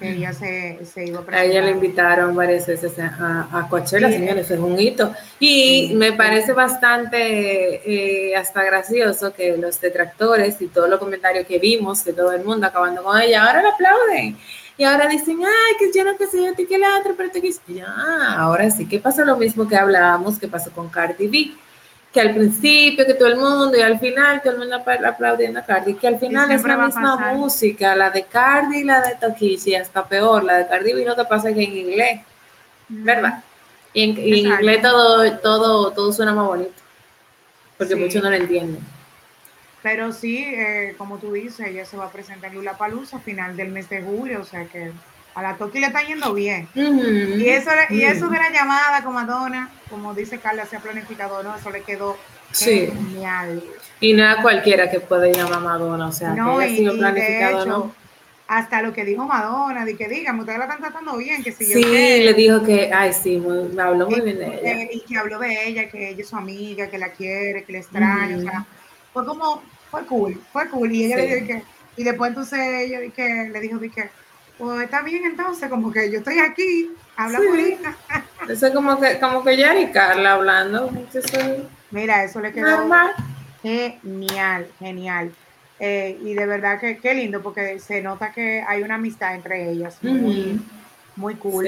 [0.00, 4.58] ella se, se iba a ella le invitaron varias veces a, a Coachella, señores, es
[4.58, 5.12] un hito.
[5.38, 11.58] Y me parece bastante eh, hasta gracioso que los detractores y todos los comentarios que
[11.58, 14.36] vimos de todo el mundo acabando con ella, ahora la aplauden.
[14.76, 17.40] Y ahora dicen, ay, que yo no que sé yo, que la otra, pero te
[17.40, 17.60] quise.
[17.66, 21.67] Ya, ahora sí que pasa lo mismo que hablábamos, que pasó con Cardi B
[22.18, 25.62] que al principio, que todo el mundo, y al final todo el mundo aplaudiendo a
[25.62, 29.76] Cardi, que al final es la misma música, la de Cardi y la de Tokishi,
[29.76, 32.20] hasta peor, la de Cardi y lo que pasa que en inglés,
[32.88, 33.44] ¿verdad?
[33.92, 36.82] Y en, inglés todo, todo, todo suena más bonito,
[37.76, 38.80] porque muchos no lo entienden.
[39.84, 43.20] Pero sí, eh, como tú dices, ella se va a presentar en Lula Palusa a
[43.20, 44.90] final del mes de julio, o sea que
[45.38, 46.68] a la Toki le está yendo bien.
[46.74, 51.54] y, eso, y eso de la llamada con Madonna, como dice Carla, sea planificado, ¿no?
[51.54, 52.16] Eso le quedó
[52.52, 53.62] genial.
[54.00, 57.66] Y nada cualquiera que puede llamar a Madonna, o sea, no, que haya sido planificado,
[57.66, 57.94] ¿no?
[58.48, 61.66] Hasta lo que dijo Madonna, de que dígame, ustedes la están tratando bien, que si
[61.66, 64.90] Sí, le dijo que, ay, sí, me habló muy bien de ella.
[64.92, 67.78] Y que habló de ella, que ella es su amiga, que la quiere, que le
[67.78, 68.66] extraña, o sea,
[69.12, 70.90] fue como, fue cool, fue cool.
[70.90, 71.62] Y ella le dijo que,
[71.96, 74.10] y después entonces ella que, le dijo que,
[74.58, 77.78] pues está bien entonces, como que yo estoy aquí, habla sí.
[78.48, 80.90] Eso es como que, como que ya y Carla hablando.
[81.90, 82.88] Mira, eso le quedó
[83.62, 85.32] genial, genial.
[85.80, 89.70] Eh, y de verdad que qué lindo, porque se nota que hay una amistad entre
[89.70, 89.98] ellas.
[90.02, 90.60] Muy,
[91.16, 91.66] muy cool.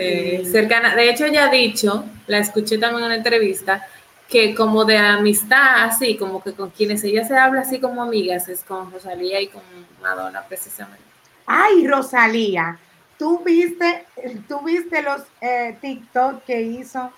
[0.50, 0.94] cercana.
[0.94, 3.86] De hecho, ella ha dicho, la escuché también en una entrevista,
[4.28, 8.48] que como de amistad, así, como que con quienes ella se habla así como amigas,
[8.48, 9.62] es con Rosalía y con
[10.00, 11.09] Madonna precisamente.
[11.46, 12.78] Ay, Rosalía,
[13.18, 14.04] ¿tú viste,
[14.48, 17.12] tú viste los eh, TikTok que hizo?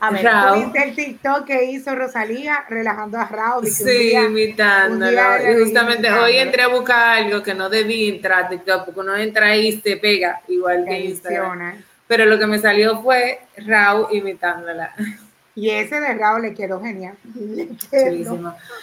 [0.00, 3.66] A ver, ¿tú viste el TikTok que hizo Rosalía relajando a Raúl?
[3.66, 5.20] Sí, imitándolo.
[5.48, 9.16] Y justamente hoy entré a buscar algo que no debí entrar a TikTok, porque uno
[9.16, 11.84] entra y se pega igual que Instagram.
[12.06, 14.94] Pero lo que me salió fue Raúl imitándola.
[15.54, 17.14] Y ese de Raúl le quedó genial.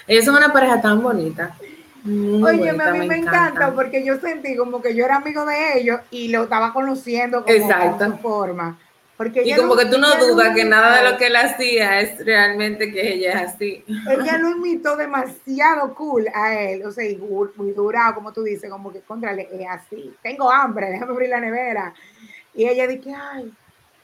[0.07, 1.55] Ellos son una pareja tan bonita.
[2.07, 3.73] Oye, a mí me, encanta.
[3.73, 7.53] porque yo sentí como que yo era amigo de ellos y lo estaba conociendo como
[7.53, 8.05] Exacto.
[8.05, 8.77] su forma.
[9.17, 12.23] Porque y como que tú no dudas que nada de lo que él hacía es
[12.23, 13.83] realmente que ella es así.
[13.87, 17.03] Ella lo imitó demasiado cool a él, o sea,
[17.55, 20.13] muy durado, como tú dices, como que contrale, es así.
[20.21, 21.93] Tengo hambre, déjame abrir la nevera.
[22.53, 23.51] Y ella dice, ay,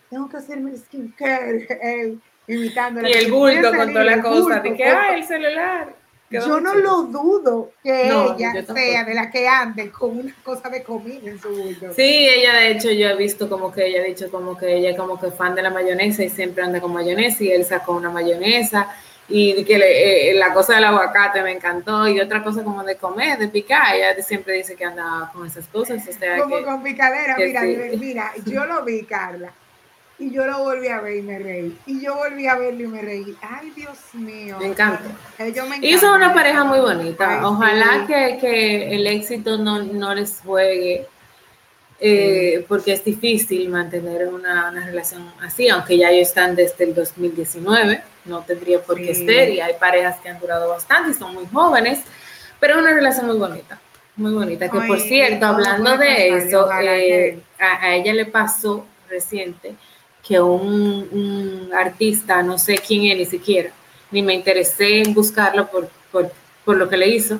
[0.10, 3.08] tengo que hacerme el skincare, él imitando.
[3.08, 6.03] Y el bulto con toda la cosa, de que, ay, el celular.
[6.40, 10.84] Yo no lo dudo que ella sea de la que ande con una cosa de
[10.84, 11.94] comida en su bulto.
[11.94, 14.98] Sí, ella de hecho yo he visto como que ella ha dicho como que ella
[14.98, 18.10] como que fan de la mayonesa y siempre anda con mayonesa y él sacó una
[18.10, 18.90] mayonesa
[19.30, 23.38] y que eh, la cosa del aguacate me encantó y otra cosa como de comer,
[23.38, 26.04] de picar, ella siempre dice que anda con esas cosas.
[26.42, 27.62] como con picadera, mira,
[27.98, 29.54] mira, yo lo vi, Carla
[30.20, 31.78] y yo lo volví a ver y me reí.
[31.86, 33.36] Y yo volví a verlo y me reí.
[33.42, 34.58] Ay, Dios mío.
[34.60, 35.04] Me encanta.
[35.82, 37.48] Y son una pareja muy bonita.
[37.48, 41.08] Ojalá que, el éxito no, les juegue,
[42.00, 48.04] eh, porque es difícil mantener una, relación así, aunque ya ellos están desde el 2019,
[48.26, 51.46] no tendría por qué ser, y hay parejas que han durado bastante y son muy
[51.52, 52.02] jóvenes,
[52.60, 53.80] pero es una relación muy bonita.
[54.16, 59.76] Muy bonita, que por cierto, hablando de eso, eh, a ella le pasó reciente
[60.26, 63.72] que un, artista, no sé quién es ni siquiera,
[64.10, 67.40] ni me interesé en buscarlo por, por, lo que le hizo,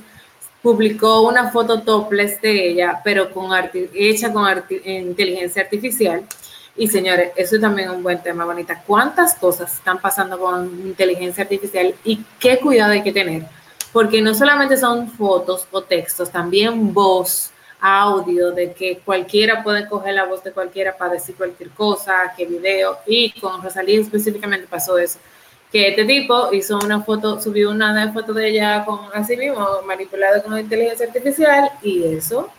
[0.62, 3.52] publicó una foto topless de ella, pero con
[3.94, 6.24] hecha con inteligencia artificial.
[6.76, 8.82] Y señores, eso es también un buen tema, bonita.
[8.86, 13.44] ¿Cuántas cosas están pasando con inteligencia artificial y qué cuidado hay que tener?
[13.92, 17.53] Porque no solamente son fotos o textos, también voz,
[17.86, 22.46] audio, de que cualquiera puede coger la voz de cualquiera para decir cualquier cosa, que
[22.46, 25.20] video, y con Rosalía específicamente pasó eso,
[25.70, 30.42] que este tipo hizo una foto, subió una foto de ella con así mismo, manipulada
[30.42, 32.50] con inteligencia artificial, y eso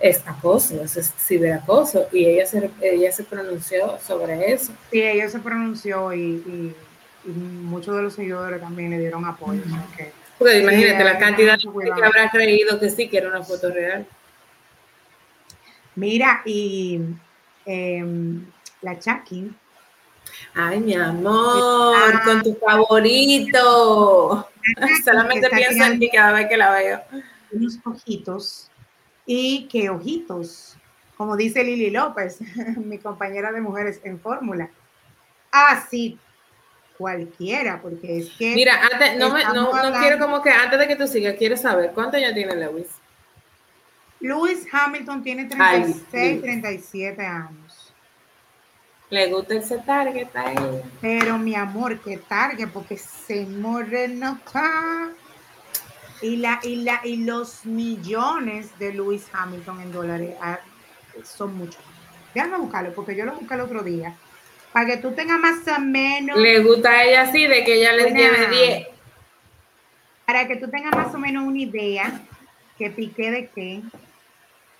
[0.00, 4.72] es acoso, es ciberacoso, y ella se, ella se pronunció sobre eso.
[4.90, 6.74] Sí, ella se pronunció y,
[7.24, 9.60] muchos de los seguidores también le dieron apoyo.
[10.38, 13.70] Porque imagínate la cantidad de gente que habrá creído que sí que era una foto
[13.70, 14.06] real.
[15.94, 17.00] Mira, y
[17.66, 18.46] em,
[18.80, 19.52] la Chucky.
[20.54, 24.48] Ay, mi amor, con tu favorito.
[25.04, 27.02] Solamente pienso en ti cada vez que la veo.
[27.52, 28.70] unos ojitos
[29.26, 30.76] y qué ojitos,
[31.16, 32.38] como dice Lili López,
[32.76, 34.70] mi compañera de mujeres en fórmula.
[35.50, 36.18] Así,
[36.96, 38.54] cualquiera, porque es que...
[38.54, 41.56] Mira, antes, no, me, no, no quiero como que antes de que tú sigas, quiero
[41.56, 43.01] saber, ¿cuánto ya tiene Lewis?
[44.22, 47.92] Lewis Hamilton tiene 36, 37 años.
[49.10, 50.80] Le gusta ese target ahí.
[51.00, 52.68] Pero mi amor, ¿qué target?
[52.68, 55.10] Porque se moreno acá.
[56.22, 60.60] Y, la, y, la, y los millones de Lewis Hamilton en dólares ah,
[61.24, 61.82] son muchos.
[62.32, 64.14] Déjame buscarlo, porque yo lo busqué el otro día.
[64.72, 66.38] Para que tú tengas más o menos.
[66.38, 68.86] Le gusta a ella así, de que ella le lleve 10.
[70.24, 72.22] Para que tú tengas más o menos una idea
[72.78, 73.82] que piqué de qué.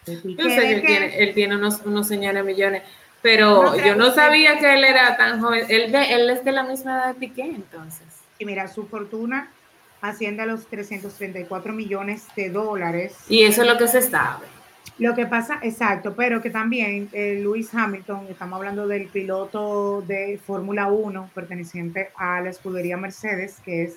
[0.06, 2.82] Yo sé que él tiene, él tiene unos, unos señores millones,
[3.20, 5.64] pero yo no sabía que él era tan joven.
[5.68, 8.06] Él, él es de la misma edad de Piqué, entonces.
[8.38, 9.50] Y mira, su fortuna
[10.00, 13.14] asciende a los 334 millones de dólares.
[13.28, 14.46] Y eso es lo que se sabe.
[14.98, 20.38] Lo que pasa, exacto, pero que también eh, Lewis Hamilton, estamos hablando del piloto de
[20.44, 23.96] Fórmula 1 perteneciente a la escudería Mercedes, que es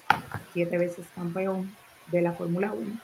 [0.54, 1.76] siete veces campeón
[2.08, 3.00] de la Fórmula 1.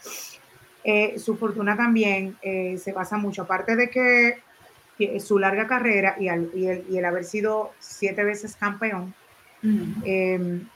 [0.84, 4.40] Eh, su fortuna también eh, se basa mucho, aparte de que,
[5.20, 9.16] su larga carrera y, el, haber sido siete veces campeón,
[9.64, 10.68] em,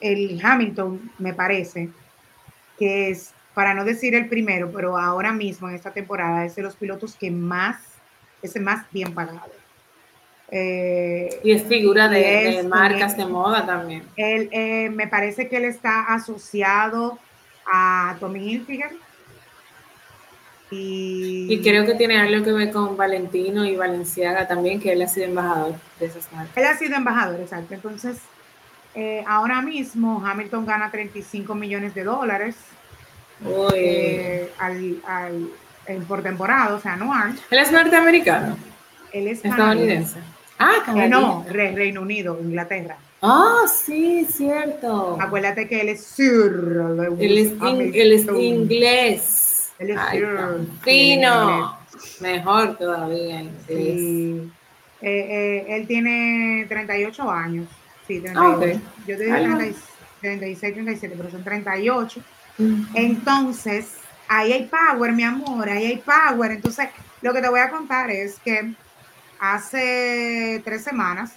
[0.00, 1.90] el Hamilton me parece
[2.76, 6.62] que es, para no decir el primero, pero ahora mismo en esta temporada es de
[6.62, 7.76] los pilotos que más,
[8.42, 9.52] es el más bien pagado.
[10.50, 14.02] Eh, y es figura de, marcas de moda también.
[14.16, 17.18] Él, me parece que él está asociado
[17.66, 18.90] a Tommy Hilfiger.
[20.70, 25.06] Y, creo que tiene algo que ver con Valentino y Valenciaga también, que él ha
[25.06, 26.56] sido embajador de esas marcas.
[26.56, 27.74] Él ha sido embajador, exacto.
[27.74, 28.18] Entonces,
[28.94, 32.56] eh, ahora mismo Hamilton gana 35 millones de dólares
[33.74, 35.50] eh, al,
[36.08, 37.38] por temporada, o sea, anual.
[37.48, 38.56] Él es norteamericano.
[39.12, 40.18] Él es estadounidense.
[40.58, 42.96] Ah, eh, no, Reino Unido, Inglaterra.
[43.28, 45.18] Ah, sí, cierto.
[45.20, 47.16] Acuérdate que él es sur.
[47.18, 47.52] Él es,
[47.94, 49.72] él es inglés.
[49.80, 50.00] Él es
[50.82, 51.76] Fino.
[52.20, 54.50] Mejor todavía Sí.
[55.02, 57.68] Eh, eh, él tiene 38 años.
[58.06, 58.36] Sí, 38.
[58.38, 59.36] Ah, Yo te digo
[60.20, 62.20] 36, 37, pero son 38.
[62.94, 63.94] Entonces,
[64.28, 66.52] ahí hay power, mi amor, ahí hay power.
[66.52, 66.88] Entonces,
[67.22, 68.72] lo que te voy a contar es que
[69.38, 71.32] hace tres semanas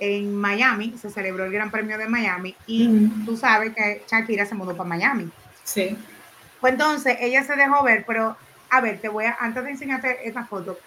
[0.00, 4.54] en Miami, se celebró el Gran Premio de Miami y tú sabes que Shakira se
[4.54, 5.30] mudó para Miami.
[5.62, 5.96] Sí.
[6.60, 8.36] Pues entonces ella se dejó ver, pero
[8.70, 10.78] a ver, te voy a, antes de enseñarte esta foto,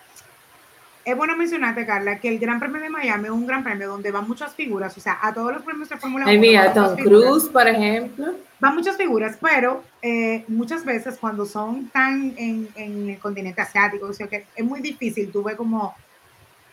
[1.06, 4.10] es bueno mencionarte, Carla, que el Gran Premio de Miami es un gran premio donde
[4.10, 6.40] van muchas figuras, o sea, a todos los premios de Fórmula 1.
[6.40, 8.34] Mira, Tom Cruise, por ejemplo.
[8.60, 14.08] Van muchas figuras, pero eh, muchas veces cuando son tan en, en el continente asiático,
[14.08, 15.94] o sea, que es muy difícil, tú ves como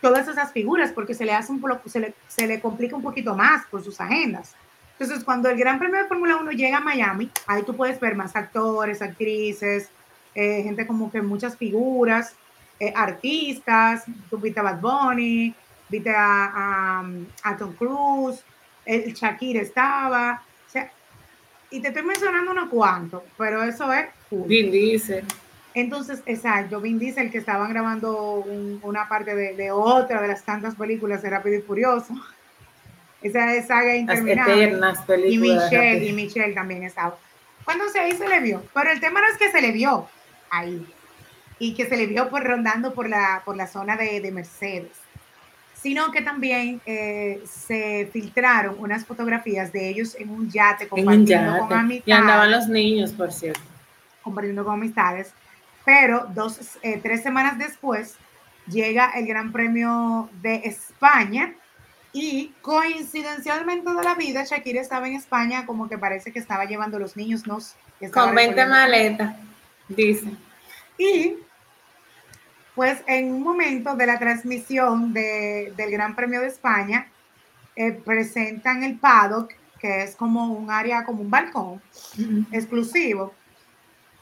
[0.00, 3.34] todas esas figuras porque se le, hace un, se le, se le complica un poquito
[3.34, 4.54] más por sus agendas.
[4.98, 8.14] Entonces, cuando el Gran Premio de Fórmula 1 llega a Miami, ahí tú puedes ver
[8.14, 9.88] más actores, actrices,
[10.34, 12.34] eh, gente como que muchas figuras,
[12.78, 15.54] eh, artistas, tú viste a Bad Bunny,
[15.88, 17.02] viste a,
[17.42, 18.42] a, Tom Cruise,
[18.84, 20.90] el Shakira estaba, o sea,
[21.70, 24.06] y te estoy mencionando unos cuantos, pero eso es...
[24.30, 25.24] Vin Diesel.
[25.74, 28.44] Entonces, exacto, Vin Diesel que estaban grabando
[28.82, 32.14] una parte de, otra de las tantas películas de Rápido y Furioso.
[33.22, 34.80] Esa es saga interminable.
[35.28, 37.16] Y Michelle, y Michelle también estaba.
[37.64, 38.64] Cuando se ahí se le vio.
[38.74, 40.08] Pero el tema no es que se le vio
[40.50, 40.84] ahí.
[41.58, 44.96] Y que se le vio por rondando por la, por la zona de, Mercedes.
[45.74, 51.72] Sino que también eh, se filtraron unas fotografías de ellos en un yate compartiendo con
[51.72, 52.02] amistades.
[52.06, 53.60] Y andaban los niños, por cierto.
[54.22, 55.34] Compartiendo con amistades
[55.84, 58.16] pero dos, eh, tres semanas después
[58.66, 61.54] llega el Gran Premio de España
[62.12, 66.96] y coincidencialmente de la vida, Shakira estaba en España como que parece que estaba llevando
[66.96, 67.58] a los niños, ¿no?
[68.12, 69.36] Con 20 maletas,
[69.88, 70.28] dice.
[70.98, 71.36] Y
[72.74, 77.08] pues en un momento de la transmisión del Gran Premio de España,
[77.76, 81.80] eh, presentan el paddock, que es como un área, como un balcón
[82.52, 83.34] exclusivo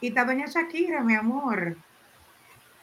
[0.01, 1.75] y está doña Shakira, mi amor.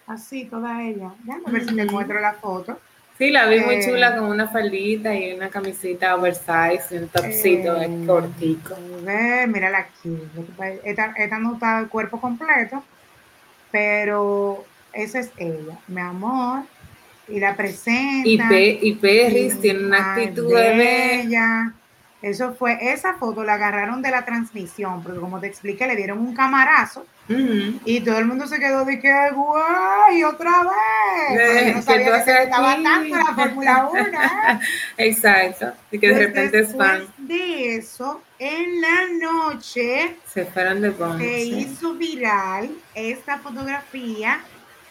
[0.06, 1.10] Así, toda ella.
[1.46, 2.78] a ver si te muestro la foto.
[3.18, 7.80] Sí, la vi muy eh, chula con una faldita y una camisita oversize, un topcito
[7.80, 8.76] eh, cortico.
[9.48, 10.18] mírala aquí.
[10.84, 12.84] Esta, esta no está el cuerpo completo,
[13.70, 16.64] pero esa es ella, mi amor.
[17.28, 18.28] Y la presenta.
[18.28, 21.72] Y, Pe y Perris tiene una actitud de ella.
[22.26, 26.18] Eso fue, esa foto la agarraron de la transmisión, porque como te expliqué, le dieron
[26.18, 31.76] un camarazo y todo el mundo se quedó de que, guay, otra vez.
[31.76, 34.02] no sabía que, estaba tanto la Fórmula 1.
[34.98, 37.06] Exacto, y que de repente es fan.
[37.16, 44.40] de eso, en la noche se fueron de Se hizo viral esta fotografía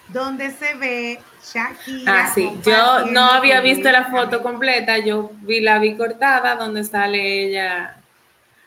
[0.08, 2.26] donde se ve Shakira.
[2.26, 6.84] Ah, sí, yo no había visto la foto completa, yo vi la vi cortada donde
[6.84, 7.98] sale ella.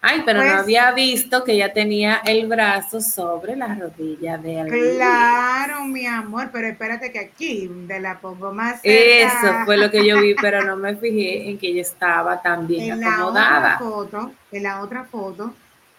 [0.00, 4.60] Ay, pero no pues había visto que ella tenía el brazo sobre la rodilla de
[4.60, 4.68] él.
[4.68, 10.06] Claro, mi amor, pero espérate que aquí te la pongo más Eso fue lo que
[10.06, 13.60] yo vi, pero no me fijé en que ella estaba tan bien en acomodada.
[13.60, 15.54] La otra foto, en la otra foto,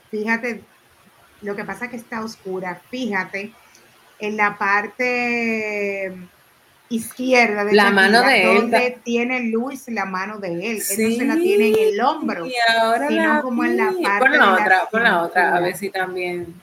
[0.10, 0.64] fíjate,
[1.42, 3.52] lo que pasa es que está oscura, fíjate,
[4.20, 6.14] en la parte
[6.90, 10.82] izquierda de la mano de él donde tiene Luis la mano de él.
[10.90, 14.20] Él no se la tiene en el hombro y ahora sino como en la parte
[14.20, 16.54] por la otra por la otra a ver si también.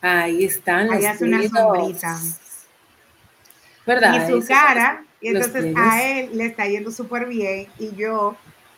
[0.00, 2.18] Ahí están ahí hace una sombrita
[3.86, 8.36] verdad y su cara y entonces a él le está yendo súper bien y yo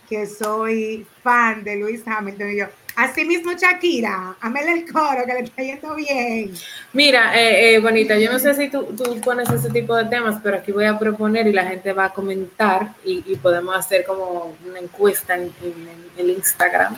[0.09, 2.66] que soy fan de Luis Hamilton y yo
[2.97, 6.53] Así mismo Shakira, amele el coro, que le está yendo bien.
[6.92, 8.86] Mira, eh, eh, Bonita, yo no sé si tú,
[9.24, 12.11] pones ese tipo de temas, pero aquí voy a proponer y la gente va a
[12.11, 15.53] comentar y, podemos hacer como una encuesta en,
[16.16, 16.97] el Instagram.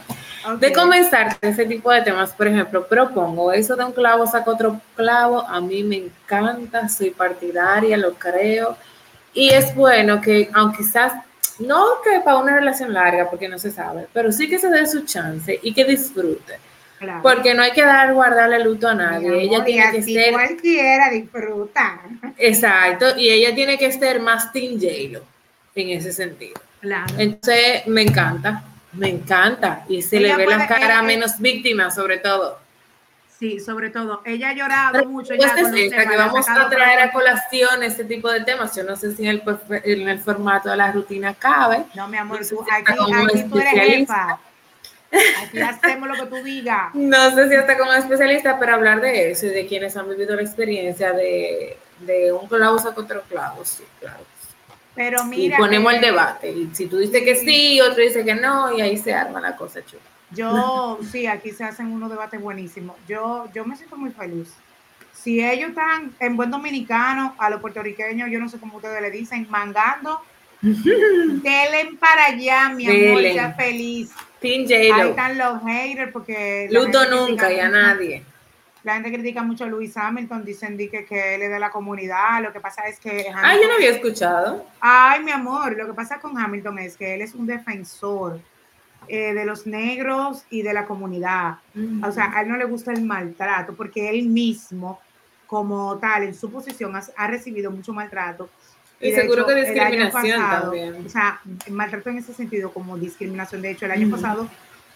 [0.60, 4.80] De comenzar ese tipo de temas, por ejemplo, propongo eso de un clavo saca otro
[4.94, 8.76] clavo, a mí me encanta, soy partidaria, lo creo.
[9.32, 11.12] Y es bueno que, aunque quizás
[11.58, 14.86] no que para una relación larga, porque no se sabe, pero sí que se dé
[14.86, 16.58] su chance y que disfrute.
[17.22, 19.42] Porque no hay que dar, guardarle luto a nadie.
[19.42, 20.32] ella tiene que ser.
[20.32, 22.00] Cualquiera disfrutar.
[22.38, 23.18] Exacto.
[23.18, 25.20] Y ella tiene que ser más Team j
[25.74, 26.60] en ese sentido.
[27.18, 28.62] Entonces, me encanta.
[28.94, 29.84] Me encanta.
[29.88, 32.58] Y se le ve la cara menos víctima, sobre todo.
[33.38, 34.22] Sí, sobre todo.
[34.24, 35.34] Ella ha llorado mucho.
[35.34, 38.74] Ya que vamos a traer a colación este tipo de temas.
[38.74, 39.42] Yo no sé si en
[40.08, 41.84] el, formato de la rutina cabe.
[41.94, 44.38] No, mi amor, tú, aquí, aquí tú eres jefa.
[45.42, 46.90] Aquí hacemos lo que tú digas.
[46.94, 50.34] No sé si hasta como especialista, pero hablar de eso y de quienes han vivido
[50.34, 54.24] la experiencia de, de un clavo saca otro clavo, sí, claro.
[54.94, 55.56] Pero mira.
[55.56, 56.50] Y ponemos el debate.
[56.50, 59.54] Y si tú dices que sí, otro dice que no, y ahí se arma la
[59.54, 60.02] cosa chula.
[60.30, 62.96] Yo, sí, aquí se hacen unos debates buenísimos.
[63.08, 64.52] Yo, yo me siento muy feliz.
[65.12, 69.10] Si ellos están en buen dominicano, a los puertorriqueños, yo no sé cómo ustedes le
[69.10, 70.20] dicen, mangando,
[70.60, 74.10] denle para allá, mi amor, ya feliz.
[74.42, 76.68] Ahí están los haters porque...
[76.70, 78.24] Luto nunca y a nadie.
[78.82, 82.40] La gente critica mucho a Luis Hamilton, dicen que, que él es de la comunidad,
[82.42, 83.26] lo que pasa es que...
[83.34, 84.64] Ay, yo no había escuchado.
[84.78, 88.40] Ay, mi amor, lo que pasa con Hamilton es que él es un defensor
[89.08, 91.58] eh, de los negros y de la comunidad.
[92.02, 95.00] O sea, a él no le gusta el maltrato porque él mismo,
[95.46, 98.48] como tal, en su posición, ha, recibido mucho maltrato.
[99.00, 101.06] Y, seguro que discriminación también.
[101.06, 101.40] O sea,
[101.70, 103.62] maltrato en ese sentido como discriminación.
[103.62, 104.48] De hecho, el año pasado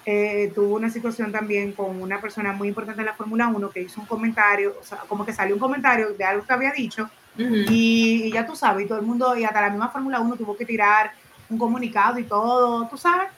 [0.05, 3.83] eh, tuvo una situación también con una persona muy importante en la Fórmula 1 que
[3.83, 7.09] hizo un comentario, o sea, como que salió un comentario de algo que había dicho
[7.37, 10.37] y, y, ya tú sabes, y todo el mundo, y hasta la misma Fórmula 1
[10.37, 11.13] tuvo que tirar
[11.49, 13.29] un comunicado y todo, tú sabes.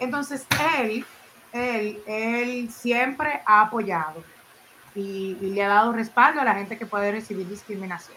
[0.00, 0.46] Entonces,
[0.78, 1.04] él,
[1.52, 4.22] él, él siempre ha apoyado
[4.98, 8.16] y, le ha dado respaldo a la gente que puede recibir discriminación.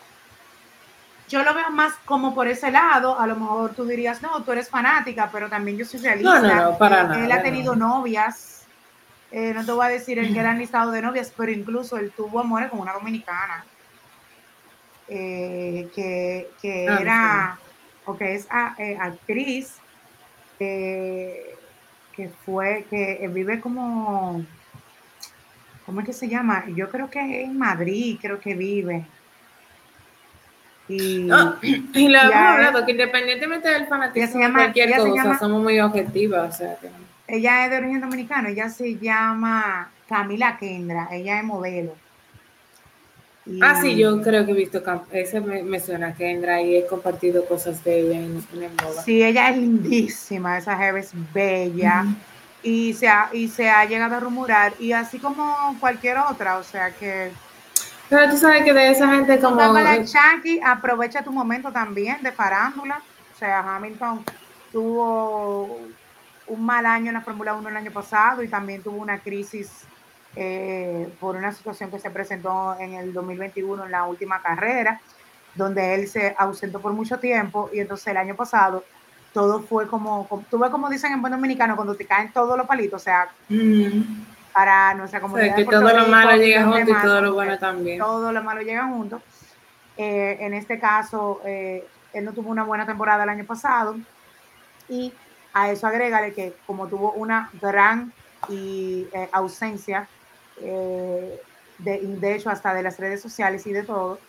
[1.29, 4.51] Yo lo veo más como por ese lado, a lo mejor tú dirías, no, tú
[4.51, 6.41] eres fanática, pero también yo soy realista.
[6.41, 7.23] No, no, para nada.
[7.23, 8.65] Él ha tenido novias,
[9.31, 12.41] eh, no te voy a decir el gran listado de novias, pero incluso él tuvo
[12.41, 13.63] amores con una dominicana,
[15.07, 17.59] eh, que, ah, era,
[18.05, 19.75] o que es ah, eh, actriz,
[22.21, 24.45] que fue, que vive como,
[25.87, 26.65] ¿cómo es que se llama?
[26.75, 29.05] Yo creo que en Madrid, creo que vive.
[30.87, 31.27] Y,
[31.93, 36.53] y lo hemos hablado, que independientemente del fanatismo cualquier cosa, somos muy objetivas.
[36.53, 36.77] O sea,
[37.27, 41.95] Ella es de origen dominicano, ella se llama Camila Kendra, ella es modelo.
[43.61, 47.83] Ah, sí, yo creo que he visto, ese me, suena Kendra y he compartido cosas
[47.83, 49.03] de ella en, el moda.
[49.03, 52.05] Sí, ella es lindísima, esa jefa es bella.
[52.63, 56.63] Y se, ha, y se ha llegado a rumorar, y así como cualquier otra, o
[56.63, 57.31] sea que
[58.11, 59.57] pero tú sabes que de esa gente como...
[60.03, 63.01] Chucky aprovecha tu momento también de farándula.
[63.33, 64.25] O sea, Hamilton
[64.69, 65.79] tuvo
[66.47, 69.85] un mal año en la Fórmula 1 el año pasado y también tuvo una crisis
[70.35, 75.01] eh, por una situación que se presentó en el 2021 en la última carrera,
[75.55, 78.83] donde él se ausentó por mucho tiempo y entonces el año pasado
[79.33, 82.57] todo fue como, como tú ves como dicen en buen dominicano, cuando te caen todos
[82.57, 84.01] los palitos, o sea, mm.
[84.53, 85.55] para nuestra comunidad.
[85.55, 87.99] que todo lo malo llega junto y todo lo bueno también.
[87.99, 89.21] Todo lo malo llega junto.
[89.97, 93.95] Eh, en este caso, eh, él no tuvo una buena temporada el año pasado
[94.89, 95.13] y
[95.53, 98.11] a eso agrégale que como tuvo una gran
[98.49, 100.07] y, eh, ausencia,
[100.61, 101.39] de,
[101.79, 104.19] de hecho hasta de las redes sociales y de todo,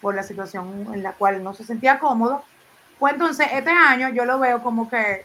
[0.00, 2.42] por la situación en la cual no se sentía cómodo,
[2.98, 5.24] pues entonces este año yo lo veo como que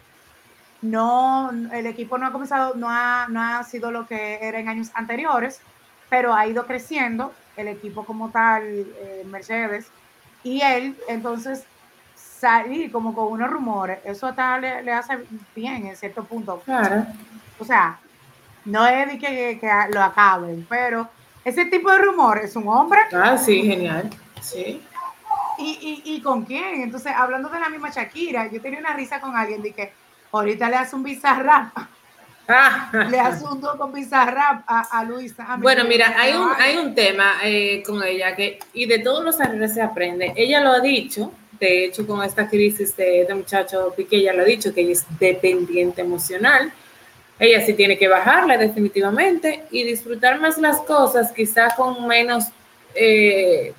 [0.81, 4.69] no, el equipo no ha comenzado, no ha, no ha sido lo que era en
[4.69, 5.61] años anteriores,
[6.09, 9.87] pero ha ido creciendo el equipo como tal, eh, Mercedes,
[10.43, 11.65] y él entonces
[12.15, 15.17] salir como con unos rumores, eso hasta le, hace
[15.55, 16.61] bien en cierto punto.
[16.65, 17.05] Claro.
[17.57, 17.97] O sea,
[18.65, 21.07] no es de que, que, lo acaben, pero
[21.43, 22.99] ese tipo de rumores es un hombre.
[23.13, 24.09] Ah, sí, genial.
[24.41, 24.81] Sí.
[25.57, 26.81] ¿Y, y, y con quién?
[26.81, 29.93] Entonces, hablando de la misma Shakira, yo tenía una risa con alguien de que
[30.31, 31.77] ahorita le hace un bizarrap.
[32.47, 33.07] Ah.
[33.09, 35.57] le hace un con bizarrap a, a Luisa.
[35.57, 39.39] bueno, mira, hay un, hay un tema eh, con ella que, y de todos los
[39.39, 40.31] errores se aprende.
[40.35, 44.43] Ella lo ha dicho, de hecho, con esta crisis de, de muchacho Piqué, ella lo
[44.43, 46.71] ha dicho, que ella es dependiente emocional.
[47.37, 52.45] Ella sí tiene que bajarla definitivamente y disfrutar más las cosas, quizás con menos
[52.93, 53.73] eh,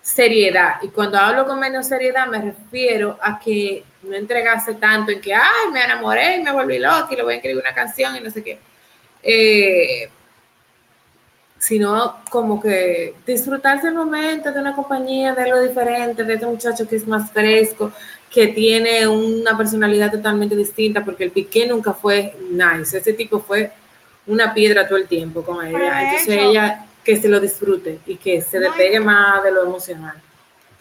[0.00, 0.76] seriedad.
[0.82, 5.34] Y cuando hablo con menos seriedad me refiero a que no entregase tanto en que,
[5.34, 8.20] ay, me enamoré y me volví loca y le voy a escribir una canción y
[8.20, 8.58] no sé qué.
[9.22, 10.08] Eh,
[11.58, 16.88] sino como que disfrutarse el momento de una compañía, de lo diferente, de este muchacho
[16.88, 17.92] que es más fresco,
[18.30, 23.72] que tiene una personalidad totalmente distinta, porque el Piqué nunca fue nice, ese tipo fue
[24.26, 26.12] una piedra todo el tiempo con ella.
[26.12, 30.20] Entonces ella que se lo disfrute y que se despegue más de lo emocional.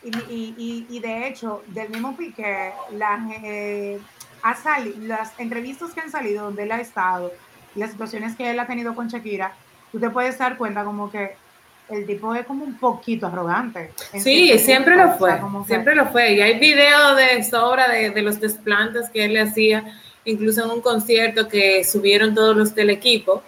[0.03, 3.99] Y, y, de hecho, del mismo Piqué, las, eh,
[4.43, 4.55] ha
[5.01, 7.33] las entrevistas que han salido donde él ha estado
[7.75, 9.53] y las situaciones que él ha tenido con Shakira,
[9.91, 11.35] tú te puedes dar cuenta como que
[11.89, 13.91] el tipo es como un poquito arrogante.
[14.13, 16.33] Sí, siempre lo fue, siempre lo fue.
[16.33, 19.85] Y hay videos de sobra de, de, los desplantes que él le hacía,
[20.25, 23.43] incluso en un concierto que subieron todos los del equipo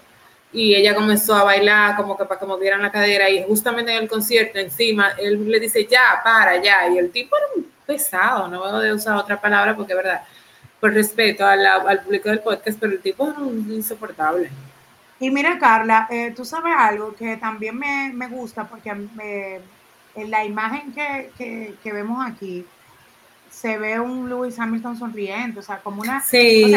[0.54, 4.04] y ella comenzó a bailar como que para que movieran la cadera y justamente en
[4.04, 8.48] el concierto encima él le dice ya, para, ya, y el tipo era un pesado,
[8.48, 10.24] no voy a usar otra palabra porque es verdad,
[10.80, 14.50] por respeto al público del podcast, pero el tipo era un insoportable.
[15.22, 19.60] Y mira, Carla, eh, tú sabes algo que también me, me gusta porque me,
[20.16, 22.66] en la imagen que, que, que vemos aquí,
[23.52, 26.22] se ve un Lewis Hamilton sonriente, o sea, como una...
[26.22, 26.74] Sí,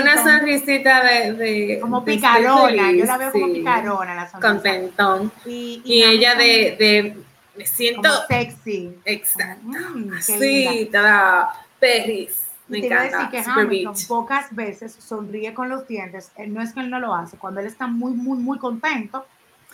[0.00, 1.78] una sonrisita de...
[1.80, 4.52] como picarona, yo la veo como picarona la sonrisa.
[4.52, 5.32] Contentón.
[5.44, 7.16] Y, ella de, de,
[7.56, 8.08] me siento...
[8.28, 8.96] sexy.
[9.04, 9.66] Exacto.
[9.66, 12.43] Mm, sí, toda perris.
[12.68, 13.28] Me te encanta.
[13.28, 16.32] Decir que Hamilton pocas veces sonríe con los dientes.
[16.46, 17.36] No es que él no lo hace.
[17.36, 19.26] Cuando él está muy, muy, muy contento,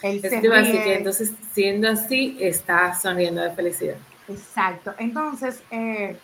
[0.03, 0.97] él se ríe.
[0.97, 3.97] entonces, siendo así, está sonriendo de felicidad.
[4.29, 4.95] Exacto.
[4.99, 6.17] Entonces, eh,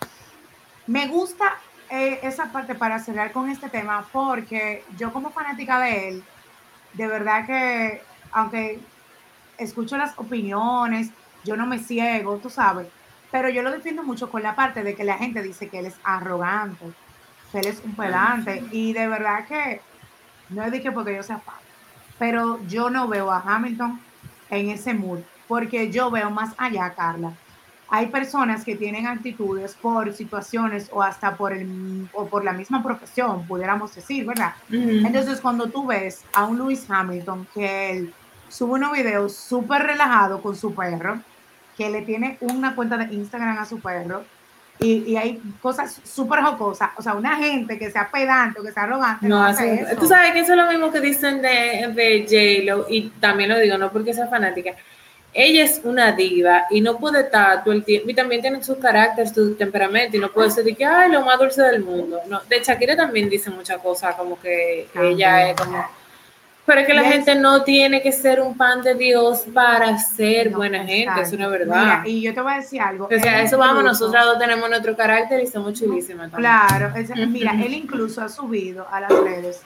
[0.86, 1.56] me gusta
[1.90, 6.24] eh, esa parte para cerrar con este tema porque yo como fanática de él,
[6.94, 8.02] de verdad que,
[8.32, 8.80] aunque
[9.58, 11.10] escucho las opiniones,
[11.44, 12.88] yo no me ciego, tú sabes,
[13.37, 15.84] pero yo lo defiendo mucho con la parte de que la gente dice que él
[15.84, 16.87] es arrogante,
[17.53, 19.82] que él es un pedante, y de verdad que
[20.49, 21.57] no es de que porque yo sea fan,
[22.18, 24.01] pero yo no veo a Hamilton
[24.49, 27.34] en ese mood, porque yo veo más allá, Carla.
[27.91, 32.82] Hay personas que tienen actitudes por situaciones o hasta por, el, o por la misma
[32.82, 34.55] profesión, pudiéramos decir, ¿verdad?
[34.70, 38.14] Entonces, cuando tú ves a un Lewis Hamilton que él
[38.49, 41.20] sube unos videos súper relajado con su perro,
[41.76, 44.24] que le tiene una cuenta de Instagram a su perro,
[44.78, 48.82] y, hay cosas súper jocosas, o sea, una gente que sea pedante o que sea
[48.82, 49.26] arrogante.
[49.26, 52.26] No, hace Tú sabes que eso es lo mismo que dicen de, de
[52.64, 54.74] J-Lo, y también lo digo, no porque sea fanática,
[55.32, 58.78] ella es una diva y no puede estar todo el tiempo, y también tiene su
[58.78, 62.20] carácter, su temperamento, y no puede ser de que, ay, lo más dulce del mundo.
[62.26, 65.86] No, de Shakira también dice muchas cosas, como que ella es como...
[66.66, 70.50] Pero es que la gente no tiene que ser un pan de Dios para ser
[70.50, 72.04] buena gente, es verdad.
[72.04, 73.06] y yo te voy a decir algo.
[73.06, 76.50] O sea, eso vamos, nosotros dos tenemos nuestro carácter y somos chulísimas también.
[76.50, 76.92] Claro,
[77.28, 79.62] mira, él incluso ha subido a las redes,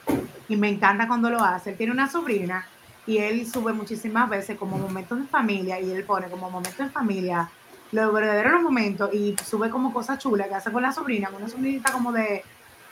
[0.47, 2.67] y me encanta cuando lo hace, él tiene una sobrina
[3.07, 6.89] y él sube muchísimas veces como momentos de familia y él pone como momentos de
[6.91, 7.49] familia
[7.91, 11.51] los verdaderos momentos y sube como cosas chulas que hace con la sobrina, con una
[11.51, 12.43] sobrinita como de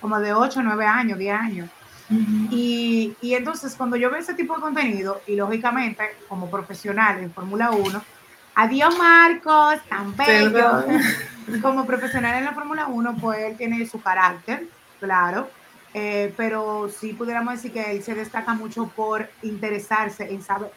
[0.02, 1.70] como de 8, 9 años, 10 años.
[2.10, 7.32] Y, y, entonces cuando yo veo ese tipo de contenido y lógicamente como profesional en
[7.32, 8.02] Fórmula 1,
[8.62, 10.84] Adiós, Marcos, tan bello.
[11.62, 14.68] Como profesional en la Fórmula 1, pues él tiene su carácter,
[15.00, 15.50] claro,
[15.94, 20.72] eh, pero sí pudiéramos decir que él se destaca mucho por interesarse en saber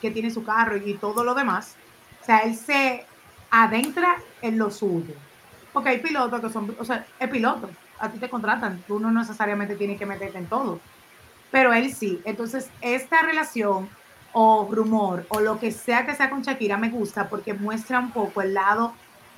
[0.00, 1.76] que tiene su carro y todo lo demás.
[2.22, 3.04] O sea, él se
[3.50, 5.14] adentra en lo suyo.
[5.70, 7.68] Porque hay pilotos que son, o sea, es piloto,
[8.02, 10.80] a ti te contratan, tú no necesariamente tienes que meterte en todo,
[11.52, 12.20] pero él sí.
[12.24, 13.88] Entonces, esta relación
[14.32, 18.10] o rumor o lo que sea que sea con Shakira me gusta porque muestra un
[18.10, 18.94] poco el lado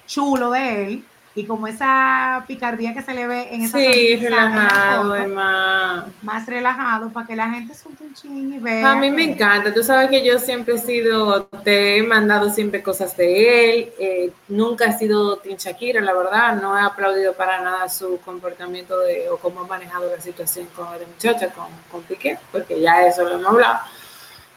[0.07, 1.05] chulo de él
[1.37, 6.05] y como esa picardía que se le ve en esa sí, relajado, más.
[6.23, 8.93] más relajado para que la gente suelte un ching y vea.
[8.93, 12.83] A mí me encanta, tú sabes que yo siempre he sido, te he mandado siempre
[12.85, 17.61] cosas de él, eh, nunca he sido Team Shakira, la verdad, no he aplaudido para
[17.61, 22.03] nada su comportamiento de, o cómo ha manejado la situación con el muchacha, con, con
[22.03, 23.79] Piqué, porque ya eso lo hemos hablado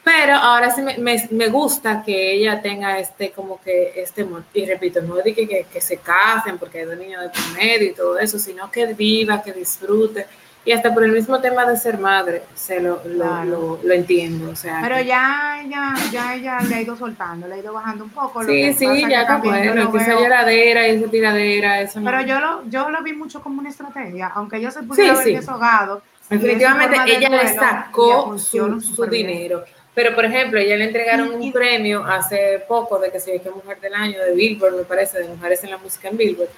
[0.07, 0.97] pero ahora sí me,
[1.31, 5.81] me, gusta que ella tenga este, como que, este, y repito, no es que, que,
[5.81, 9.51] se casen porque hay dos niños de primer y todo eso, sino que viva, que
[9.51, 10.25] disfrute.
[10.63, 14.49] Y hasta por el mismo tema de ser madre, se lo, lo, lo, entiendo.
[14.49, 18.05] O sea, pero ya, ya, ya ella le ha ido soltando, le ha ido bajando
[18.05, 18.45] un poco.
[18.45, 22.89] Sí, sí, ya está bueno, esa lloradera y esa tiradera, eso Pero yo, lo, yo
[22.89, 26.01] lo vi mucho como una estrategia, aunque yo se pudiera haber desahogado.
[26.29, 29.63] Definitivamente ella le sacó su, su dinero.
[29.97, 33.79] Pero, por ejemplo, ella le entregaron un premio hace poco de que se que Mujer
[33.79, 36.49] del Año de Billboard, me parece, de Mujeres en la Música en Billboard.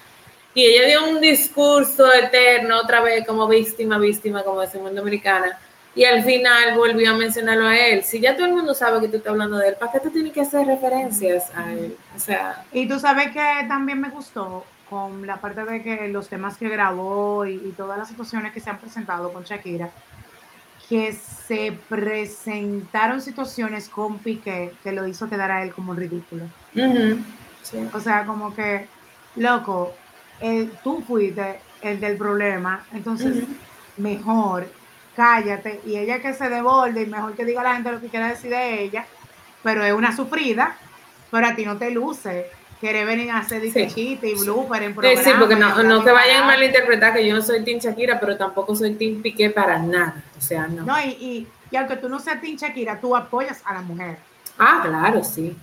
[0.53, 5.57] Y ella dio un discurso eterno, otra vez como víctima, víctima, como decimos en Dominicana.
[5.95, 8.03] Y al final volvió a mencionarlo a él.
[8.03, 10.09] Si ya todo el mundo sabe que tú estás hablando de él, ¿para qué tú
[10.09, 11.95] tienes que hacer referencias a él?
[12.17, 12.65] O sea.
[12.73, 16.67] Y tú sabes que también me gustó con la parte de que los temas que
[16.67, 19.91] grabó y, y todas las situaciones que se han presentado con Shakira
[20.89, 26.45] que se presentaron situaciones con Piqué que lo hizo quedar a él como ridículo.
[27.93, 28.87] O sea, como que,
[29.35, 29.93] loco,
[30.83, 33.43] tú fuiste el del problema, entonces
[33.97, 34.67] mejor
[35.15, 38.07] cállate y ella que se devolve y mejor que diga a la gente lo que
[38.07, 39.05] quiera decir de ella,
[39.61, 40.75] pero es una sufrida,
[41.29, 42.49] pero a ti no te luce
[42.79, 44.17] quiere venir a hacer sí.
[44.21, 45.23] y blooper en programa.
[45.23, 48.37] Sí, porque no, no que vayan a malinterpretar que yo no soy Team Shakira, pero
[48.37, 50.23] tampoco soy Team Piqué para nada.
[50.37, 50.83] O sea, no.
[50.83, 54.17] No, y, y, aunque tú no seas Team Shakira, tú apoyas a la mujer.
[54.57, 55.55] Ah, claro, sí.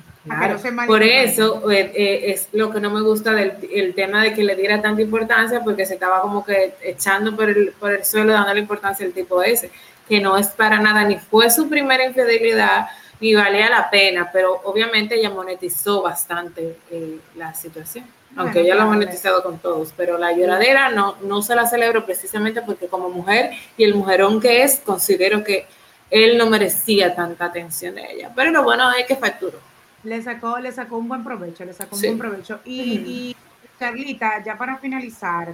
[0.87, 4.43] Por eso eh, eh, es lo que no me gusta del el tema de que
[4.43, 8.33] le diera tanta importancia, porque se estaba como que echando por el, por el suelo,
[8.33, 9.71] dándole importancia al tipo ese,
[10.09, 12.87] que no es para nada, ni fue su primera infidelidad,
[13.21, 18.05] ni valía la pena, pero obviamente ella monetizó bastante eh, la situación,
[18.37, 22.05] aunque ella lo ha monetizado con todos, pero la lloradera no, no se la celebro
[22.05, 25.67] precisamente porque como mujer y el mujerón que es, considero que
[26.11, 29.59] él no merecía tanta atención de ella, pero lo bueno es que facturó.
[30.05, 32.61] Le sacó, le sacó un buen provecho, le sacó un buen provecho.
[32.65, 33.35] Y,
[33.79, 35.53] Carlita, ya para finalizar,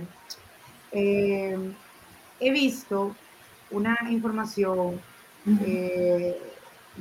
[0.90, 1.56] eh,
[2.38, 3.16] he visto
[3.70, 5.00] una información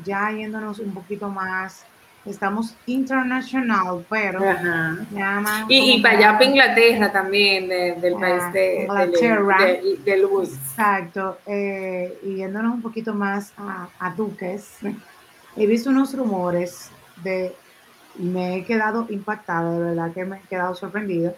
[0.03, 1.85] ya yéndonos un poquito más,
[2.25, 4.39] estamos internacional, pero
[5.67, 8.87] Y, para allá para Inglaterra también, del país de,
[10.05, 14.77] de, Exacto, eh, y yéndonos un poquito más a, Duques,
[15.55, 16.89] he visto unos rumores
[17.23, 17.55] de,
[18.15, 21.33] me he quedado impactada, de verdad que me he quedado sorprendida,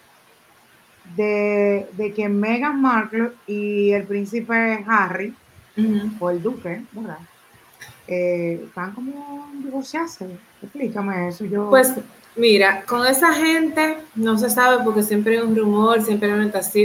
[1.15, 5.35] de, de que Meghan Markle y el príncipe Harry,
[6.19, 7.17] o el duque, ¿verdad?
[8.13, 10.27] Eh, van como divorciarse.
[10.61, 11.45] Explícame eso.
[11.45, 11.69] Yo...
[11.69, 11.93] Pues
[12.35, 16.39] mira, con esa gente no se sabe porque siempre hay un rumor, siempre hay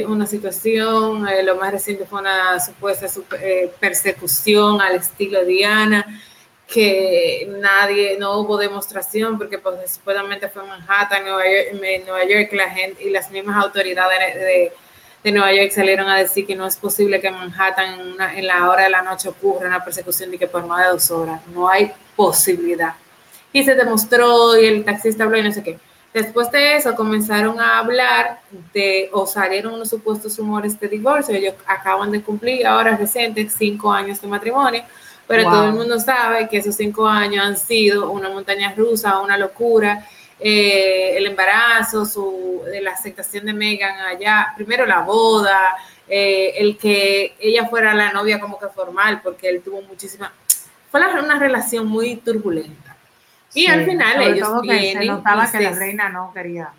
[0.07, 1.29] una, situación.
[1.29, 3.07] Eh, lo más reciente fue una supuesta
[3.41, 6.05] eh, persecución al estilo Diana
[6.67, 12.69] que nadie, no hubo demostración porque pues, supuestamente fue Manhattan, Nueva York, Nueva York la
[12.69, 14.73] gente y las mismas autoridades de de
[15.33, 18.85] Nueva York salieron a decir que no es posible que en Manhattan en, la hora
[18.85, 21.41] de la noche ocurra una persecución de que por más de dos horas.
[21.49, 22.95] No hay posibilidad.
[23.53, 25.79] Y se demostró y el taxista habló y no sé qué.
[26.13, 28.41] Después de eso comenzaron a hablar
[28.73, 31.35] de, o salieron unos supuestos rumores de divorcio.
[31.35, 34.83] Ellos acaban de cumplir ahora recientes cinco años de matrimonio,
[35.27, 39.37] pero todo el mundo sabe que esos cinco años han sido una montaña rusa, una
[39.37, 40.07] locura
[40.41, 45.77] eh, el embarazo, su, de la aceptación de Megan allá, primero la boda,
[46.09, 50.33] eh, el que ella fuera la novia como que formal, porque él tuvo muchísima,
[50.91, 52.97] fue una relación muy turbulenta.
[53.55, 56.71] Y al final ellos se notaba que la reina no quería.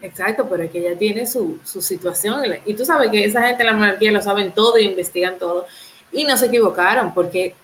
[0.00, 2.42] Exacto, pero es que ella tiene su, su situación.
[2.64, 5.66] Y tú sabes que esa gente en la monarquía lo saben todo y investigan todo.
[6.10, 7.54] Y no se equivocaron, porque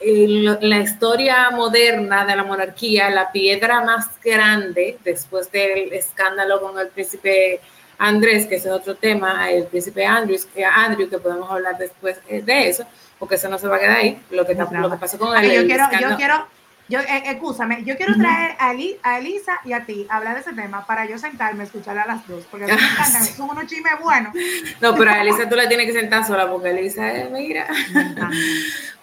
[0.00, 6.78] en la historia moderna de la monarquía, la piedra más grande después del escándalo con
[6.78, 7.60] el príncipe
[7.98, 12.18] Andrés, que ese es otro tema, el príncipe Andrews, que Andrew, que podemos hablar después
[12.28, 12.86] eh, de eso,
[13.18, 15.52] porque eso no se va a quedar ahí, lo que, lo que pasó con él.
[15.52, 16.46] Yo quiero, yo quiero,
[16.90, 18.72] yo, eh, escúchame, yo quiero traer a,
[19.18, 22.06] Elisa y a ti a hablar de ese tema para yo sentarme a escuchar a
[22.06, 24.34] las dos, porque me encantan, son unos chismes buenos.
[24.80, 27.66] No, pero a Elisa tú la tienes que sentar sola, porque Elisa es, mira.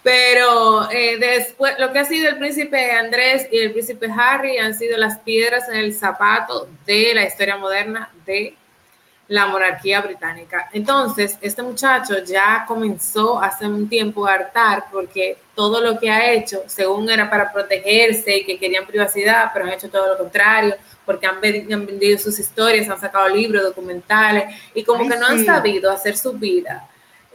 [0.04, 4.74] Pero eh, después, lo que ha sido el príncipe Andrés y el príncipe Harry han
[4.74, 8.56] sido las piedras en el zapato de la historia moderna de
[9.28, 10.70] la monarquía británica.
[10.72, 16.32] Entonces, este muchacho ya comenzó hace un tiempo a hartar porque todo lo que ha
[16.32, 20.76] hecho, según era para protegerse y que querían privacidad, pero han hecho todo lo contrario,
[21.06, 25.92] porque han, vendido sus historias, han sacado libros, documentales, y como que no han sabido
[25.92, 26.88] hacer su vida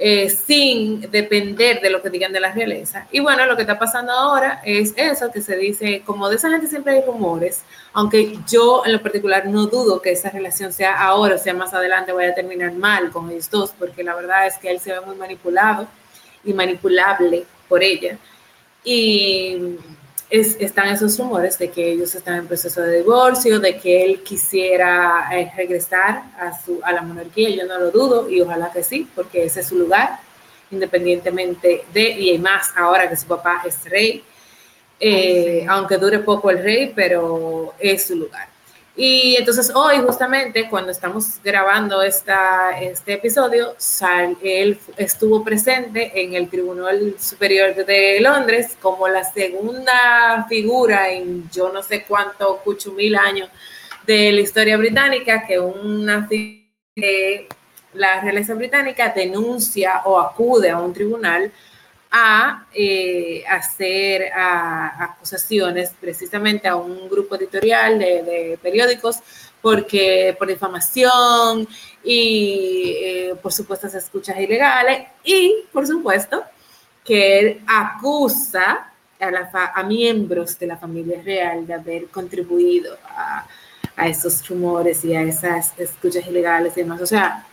[0.04, 3.06] eh, sin depender de lo que digan de la realeza.
[3.12, 6.50] Y bueno, lo que está pasando ahora es eso, que se dice, como de esa
[6.50, 11.00] gente siempre hay rumores, aunque yo en lo particular no dudo que esa relación sea
[11.00, 14.48] ahora o sea más adelante vaya a terminar mal con ellos dos, porque la verdad
[14.48, 15.86] es que él se ve muy manipulado
[16.42, 18.18] y manipulable por ella.
[18.82, 19.76] Y
[20.32, 25.28] están esos rumores de que ellos están en proceso de divorcio, de que él quisiera
[25.30, 29.06] eh, regresar a, su, a la monarquía, yo no lo dudo y ojalá que sí,
[29.14, 30.20] porque ese es su lugar,
[30.70, 34.24] independientemente de, y más ahora que su papá es rey,
[34.98, 38.51] eh, aunque dure poco el rey, pero es su lugar.
[38.94, 43.74] Y entonces hoy justamente cuando estamos grabando esta, este episodio,
[44.42, 51.72] él estuvo presente en el Tribunal Superior de Londres como la segunda figura en yo
[51.72, 53.48] no sé cuánto, cucho mil años
[54.06, 57.48] de la historia británica que una de
[57.94, 61.50] la realeza británica denuncia o acude a un tribunal
[62.12, 69.20] a eh, hacer acusaciones precisamente a un grupo editorial de, periódicos
[69.62, 71.66] porque por difamación
[72.04, 76.44] y eh, por supuestas escuchas ilegales y por supuesto
[77.02, 83.46] que él acusa a, a miembros de la familia real de haber contribuido a,
[83.96, 87.00] a esos rumores y a esas escuchas ilegales y demás.
[87.00, 87.46] O sea,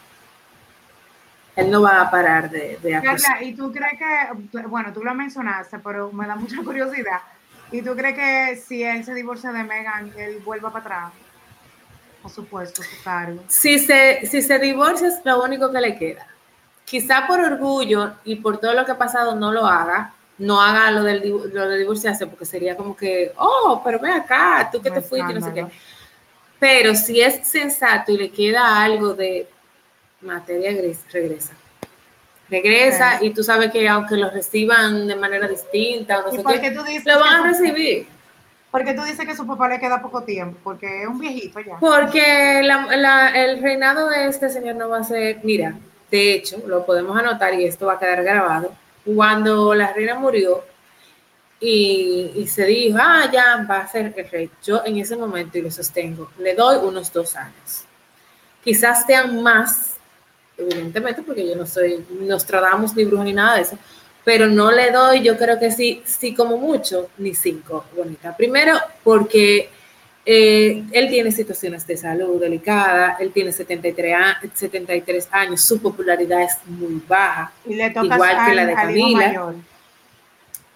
[1.60, 3.01] él no va a parar de, de
[3.41, 7.20] ¿y tú crees que, bueno, tú lo mencionaste, pero me da mucha curiosidad,
[7.72, 11.14] ¿y tú crees que si él se divorcia de Megan, él vuelva para atrás?
[12.22, 13.43] Por supuesto, su cargo.
[13.47, 16.28] Si se, si se divorcia es lo único que le queda.
[16.84, 20.91] Quizá por orgullo y por todo lo que ha pasado no lo haga, no haga
[20.91, 24.91] lo, del, lo de divorciarse, porque sería como que, oh, pero ven acá, tú que
[24.91, 25.66] te fuiste, no sé qué.
[26.60, 29.47] Pero si es sensato y le queda algo de
[30.22, 30.72] materia
[31.12, 31.54] regresa.
[32.50, 37.20] Regresa y tú sabes que aunque lo reciban de manera distinta, no sé qué, lo
[37.20, 38.08] van a recibir.
[38.72, 41.78] Porque tú dices que su papá le queda poco tiempo, porque es un viejito ya.
[41.80, 45.76] Porque el reinado de este señor no va a ser, mira,
[46.12, 48.74] de hecho, lo podemos anotar y esto va a quedar grabado.
[49.06, 50.64] Cuando la reina murió
[51.60, 55.58] y, y se dijo, ah, ya va a ser el rey, yo en ese momento,
[55.58, 57.86] y lo sostengo, le doy unos dos años.
[58.64, 59.99] Quizás sean más
[60.60, 63.78] evidentemente, porque yo no soy Nostradamus ni brujo ni nada de eso,
[64.24, 68.36] pero no le doy, yo creo que sí, sí como mucho, ni cinco, bonita.
[68.36, 69.70] Primero, porque
[70.26, 74.16] eh, él tiene situaciones de salud delicada, él tiene 73,
[74.53, 79.53] 73 años, su popularidad es muy baja, igual que la de Camila.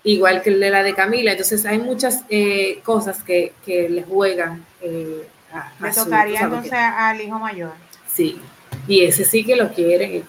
[0.05, 5.27] Igual que la de Camila, entonces hay muchas eh, cosas que, que, le juegan eh,
[5.53, 7.71] a, Le tocaría entonces al hijo mayor.
[8.11, 8.41] Sí,
[8.87, 10.25] y ese sí que lo quieren.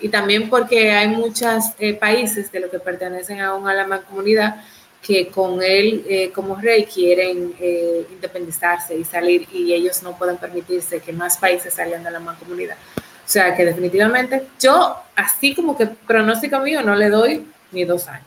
[0.00, 4.62] Y, también porque hay muchos eh, países de los que pertenecen aún a la mancomunidad
[5.02, 10.38] que con él eh, como rey quieren eh, independizarse y salir y ellos no pueden
[10.38, 12.76] permitirse que más países salgan de la mancomunidad.
[12.96, 18.08] O sea que definitivamente yo, así como que pronóstico mío, no le doy ni dos
[18.08, 18.26] años.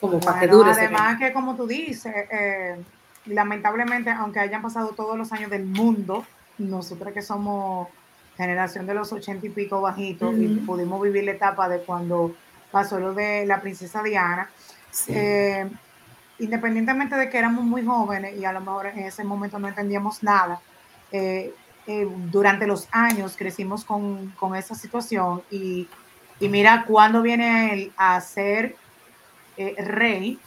[0.00, 0.72] Como para que dure.
[0.72, 2.12] Además que como tú dices,
[3.26, 6.26] lamentablemente, aunque hayan pasado todos los años del mundo,
[6.58, 7.88] nosotros que somos
[8.36, 12.34] generación de los ochenta y pico bajitos, y pudimos vivir la etapa de cuando
[12.70, 14.50] pasó lo de la princesa Diana.
[15.08, 15.68] Eh,
[16.38, 20.22] independientemente de que éramos muy jóvenes y a lo mejor en ese momento no entendíamos
[20.22, 20.60] nada,
[21.12, 21.54] eh,
[21.86, 25.88] eh, durante los años crecimos con, esa situación y,
[26.40, 28.74] mira cuando viene a ser
[29.56, 30.40] rey,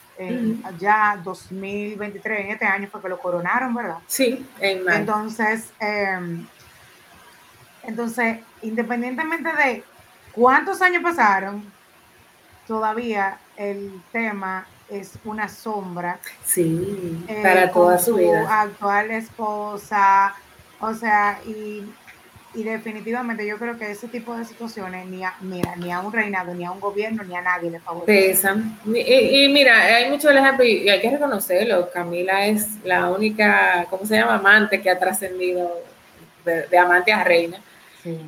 [0.78, 4.00] ya 2023, en este año fue que lo coronaron, ¿verdad?
[4.08, 6.46] Sí, en Entonces, em,
[7.88, 9.84] entonces, independientemente de
[10.32, 11.64] cuántos años pasaron,
[12.68, 16.20] todavía el tema es una sombra.
[16.46, 18.62] Sí, eh, para toda su, vida.
[18.62, 20.36] Actual esposa,
[20.80, 21.84] o sea, y,
[22.54, 26.54] definitivamente yo creo que ese tipo de situaciones ni a, mira, ni a un reinado,
[26.54, 28.78] ni a un gobierno, ni a nadie le favorecen.
[28.86, 31.90] Y, mira, hay muchos ejemplos y hay que reconocerlo.
[31.92, 34.36] Camila es la única, ¿cómo se llama?
[34.36, 35.70] Amante que ha trascendido
[36.46, 37.58] de, amante a reina.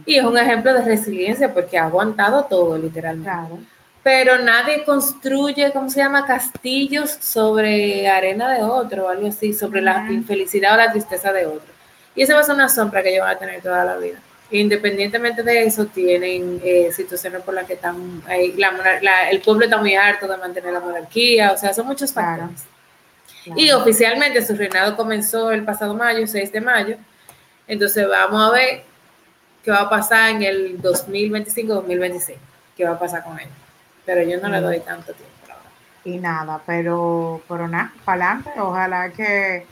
[0.05, 3.29] Y es un ejemplo de resiliencia porque ha aguantado todo, literalmente.
[3.29, 3.59] Claro
[4.07, 6.25] pero nadie construye, ¿cómo se llama?
[6.25, 11.45] Castillos sobre arena de otro o algo así, sobre la infelicidad o la tristeza de
[11.45, 11.67] otro.
[12.15, 14.17] Y esa va a ser una sombra que ellos van a tener toda la vida.
[14.49, 20.25] Independientemente de eso, tienen eh, situaciones por las que están, el pueblo está muy harto
[20.25, 22.63] de mantener la monarquía, o sea, son muchos factores.
[23.57, 26.95] Y oficialmente su reinado comenzó el pasado mayo, 6 de mayo,
[27.67, 28.83] entonces vamos a ver
[29.67, 32.35] qué va a pasar en el 2025-2026,
[32.77, 33.49] qué va a pasar con él
[34.07, 35.33] pero yo no le doy tanto tiempo
[36.05, 38.51] Y nada, pero, pero nada, para adelante.
[38.57, 39.65] Ojalá que,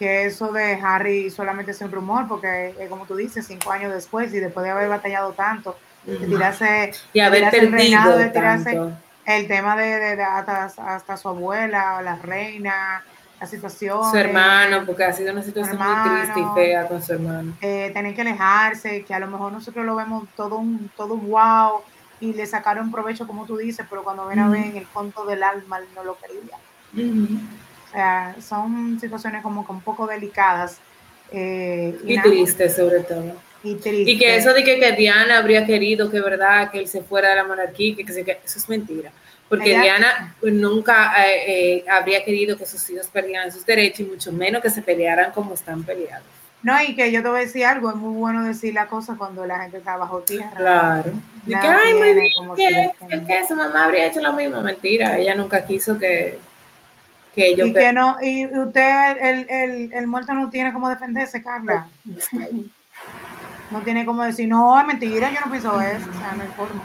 [0.00, 4.40] eso de Harry solamente sea un rumor, porque como tú dices, cinco años después y
[4.40, 8.92] después de haber batallado tanto, tirarse, y haber perdido el tanto.
[9.26, 13.04] el tema de, hasta, su abuela, la reina,
[13.42, 14.08] la situación.
[14.08, 17.52] Su hermano, porque ha sido una situación muy triste y fea con su hermano.
[17.60, 21.80] Eh, tener que alejarse, que a lo mejor nosotros lo vemos todo un, todo wow,
[22.20, 25.24] y le sacaron provecho, como tú dices, pero cuando ven a ver en el fondo
[25.26, 26.56] del alma, no lo quería.
[27.88, 30.78] O sea, son situaciones como que un poco delicadas.
[31.32, 33.34] Eh, y, tristes, sobre todo.
[33.64, 34.08] Y, triste.
[34.08, 37.36] y que eso de que, Diana habría querido que verdad que él se fuera de
[37.36, 39.10] la monarquía, que, que, eso es mentira.
[39.48, 44.04] Porque Diana pues, nunca eh, eh, habría querido que sus hijos perdieran sus derechos y
[44.04, 46.26] mucho menos que se pelearan como están peleados.
[46.62, 49.16] No, y que yo te voy a decir algo, es muy bueno decir la cosa
[49.18, 50.52] cuando la gente está bajo tierra.
[50.56, 51.12] Claro.
[51.44, 54.60] Y que, ay, muy bien, que, que, su mamá habría hecho lo mismo.
[54.62, 56.38] Mentira, ella nunca quiso que,
[57.34, 57.66] que ellos...
[57.66, 61.88] Y que no, y usted, el, el, el muerto no tiene cómo defenderse, Carla.
[63.70, 66.48] No tiene como decir, no, es mentira, yo no pienso eso, o sea, no hay
[66.48, 66.82] forma.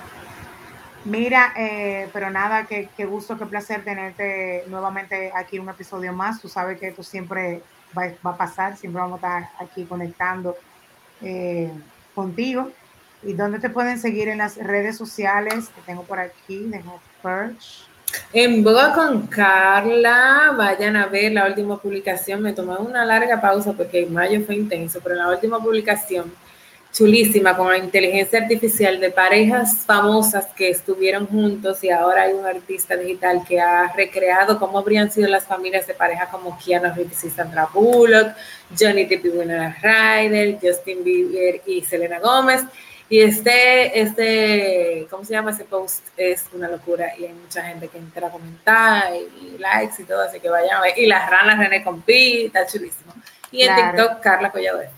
[1.08, 6.42] Mira, eh, pero nada, qué, gusto, qué placer tenerte nuevamente aquí un episodio más.
[6.42, 7.62] Tú sabes que tú siempre
[7.98, 10.58] va, a pasar, siempre vamos a estar aquí conectando
[11.22, 11.72] eh,
[12.14, 12.72] contigo.
[13.24, 16.66] ¿Y dónde te pueden seguir en las redes sociales que tengo por aquí?
[16.66, 17.88] Dejo Perch.
[18.34, 22.42] En Boga con Carla, vayan a ver la última publicación.
[22.42, 26.34] Me tomé una larga pausa porque mayo fue intenso, pero la última publicación
[26.98, 32.44] chulísima con la inteligencia artificial de parejas famosas que estuvieron juntos y ahora hay un
[32.44, 37.24] artista digital que ha recreado cómo habrían sido las familias de pareja como Keanu Reeves
[37.24, 38.30] y Sandra Bullock,
[38.78, 42.64] Johnny Depp y Winona Ryder, Justin Bieber y Selena Gómez.
[43.10, 46.04] Y este, este, ¿cómo se llama ese post?
[46.18, 50.24] Es una locura y hay mucha gente que entra a comentar y, likes y todo,
[50.24, 50.98] así que vayan a ver.
[50.98, 53.14] Y las ranas René Compi, está chulísimo.
[53.52, 54.97] Y en TikTok, Carla Collado.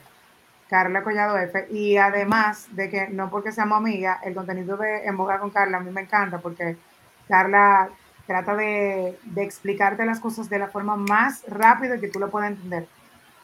[0.70, 1.68] Carla Collado F.
[1.72, 5.78] Y además de que no porque seamos amigas, el contenido de En Boca con Carla
[5.78, 6.78] a mí me encanta porque
[7.28, 7.90] Carla
[8.28, 12.88] trata de, explicarte las cosas de la forma más rápida que tú lo puedas entender.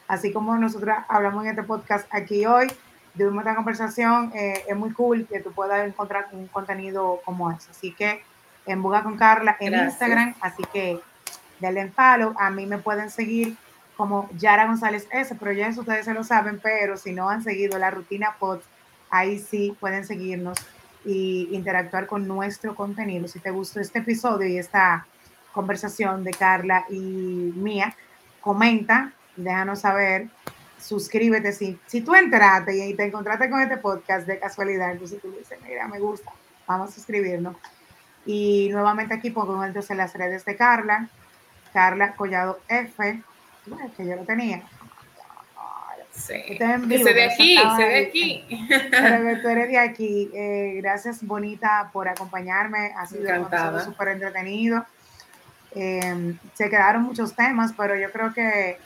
[0.08, 2.72] Así como nosotros hablamos en este podcast aquí hoy,
[3.16, 7.72] de una conversación, eh, es muy cool que tú puedas encontrar un contenido como ese.
[7.72, 8.24] Así que
[8.68, 11.00] en Boga con Carla en Instagram, así que
[11.60, 12.36] denle en follow.
[12.38, 13.58] A mí me pueden seguir
[13.96, 17.44] como Yara González S, pero ya eso ustedes se lo saben, pero si no han
[17.44, 18.60] seguido la rutina pod,
[19.10, 20.58] ahí sí pueden seguirnos
[21.06, 23.28] y interactuar con nuestro contenido.
[23.28, 25.06] Si te gustó este episodio y esta
[25.54, 27.96] conversación de Carla y mía,
[28.42, 30.28] comenta, déjanos saber,
[30.80, 31.54] suscríbete.
[31.54, 35.58] Si, si tú entraste y te encontraste con este podcast de casualidad, entonces tú dices,
[35.64, 36.32] mira, me gusta,
[36.68, 37.56] vamos a suscribirnos.
[38.26, 41.08] Y nuevamente aquí pongo en las redes de Carla,
[41.72, 43.22] Carla Collado F,
[43.96, 44.64] que yo lo tenía.
[46.12, 46.34] Sí.
[46.58, 48.46] se de aquí, se de aquí.
[49.42, 50.32] tú eres de aquí.
[50.34, 52.94] Eh, gracias, Bonita, por acompañarme.
[52.98, 53.50] Ha sido
[53.84, 54.86] súper entretenido.
[55.72, 58.78] Em, se quedaron muchos temas, pero yo creo que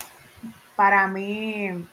[0.76, 1.88] para mí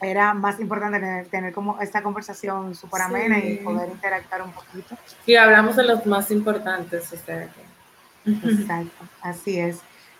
[0.00, 4.96] era más importante tener, como esta conversación súper amena y poder interactuar un poquito.
[5.24, 7.12] Y hablamos de los más importantes.
[8.24, 9.78] Exacto, así es.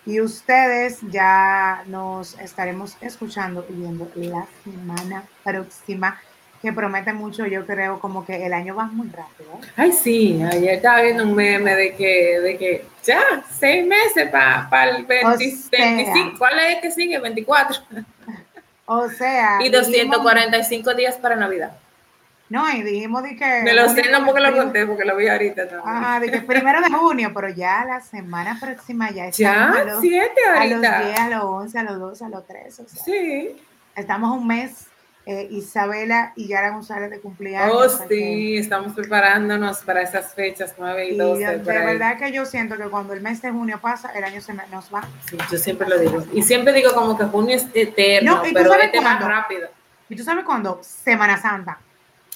[0.09, 6.19] Y ustedes ya nos estaremos escuchando y viendo la semana próxima,
[6.63, 9.51] que promete mucho, yo creo, como que el año va muy rápido.
[9.75, 14.97] Ay, sí, ayer estaba viendo un meme de que, de que ya, seis meses para
[14.97, 17.19] el 25, ¿cuál es el que sigue?
[17.19, 17.77] 24.
[18.87, 19.59] O sea.
[19.63, 21.73] Y 245 días para Navidad.
[22.49, 23.61] No, y dijimos de que.
[23.63, 25.95] Me lo sé, no porque lo conté, porque lo vi ahorita también.
[25.95, 29.83] Ajá, de que primero de junio, pero ya la semana próxima ya ya, estamos a
[29.83, 31.01] los, siete a los ahorita.
[31.05, 32.81] 10, a los 11, a los 12, a los 13.
[32.81, 33.55] O sea, Sí.
[33.95, 34.87] estamos un mes,
[35.27, 37.71] eh, Isabela y Yara González de cumpleaños.
[37.71, 41.45] Oh, sea que- sí, estamos preparándonos para esas fechas 9 y Y 12.
[41.45, 44.23] de, por de verdad que yo siento que cuando el mes de junio pasa, el
[44.23, 45.03] año se me- nos va.
[45.29, 46.23] Sí, yo siempre lo digo.
[46.33, 48.71] Y siempre digo como que junio es eterno, No, ¿y pero
[49.03, 49.67] más rápido.
[50.09, 50.79] ¿Y tú sabes cuándo?
[50.81, 51.77] Semana Santa.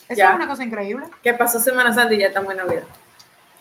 [0.09, 1.05] Eso es una cosa increíble.
[1.21, 2.83] Que pasó Semana Santa y ya estamos en Navidad.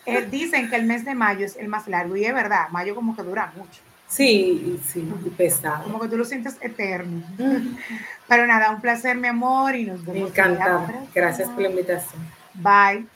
[0.04, 2.94] Eh, dicen que el mes de mayo es el más largo y es verdad, mayo
[2.94, 3.80] como que dura mucho.
[4.08, 5.84] Sí, sí, pesado.
[5.84, 7.22] Como que tú lo sientes eterno.
[8.28, 10.30] Pero nada, un placer, mi amor, y nos vemos.
[10.36, 11.08] Me.
[11.14, 12.20] Gracias por la invitación.
[12.54, 13.06] Bye.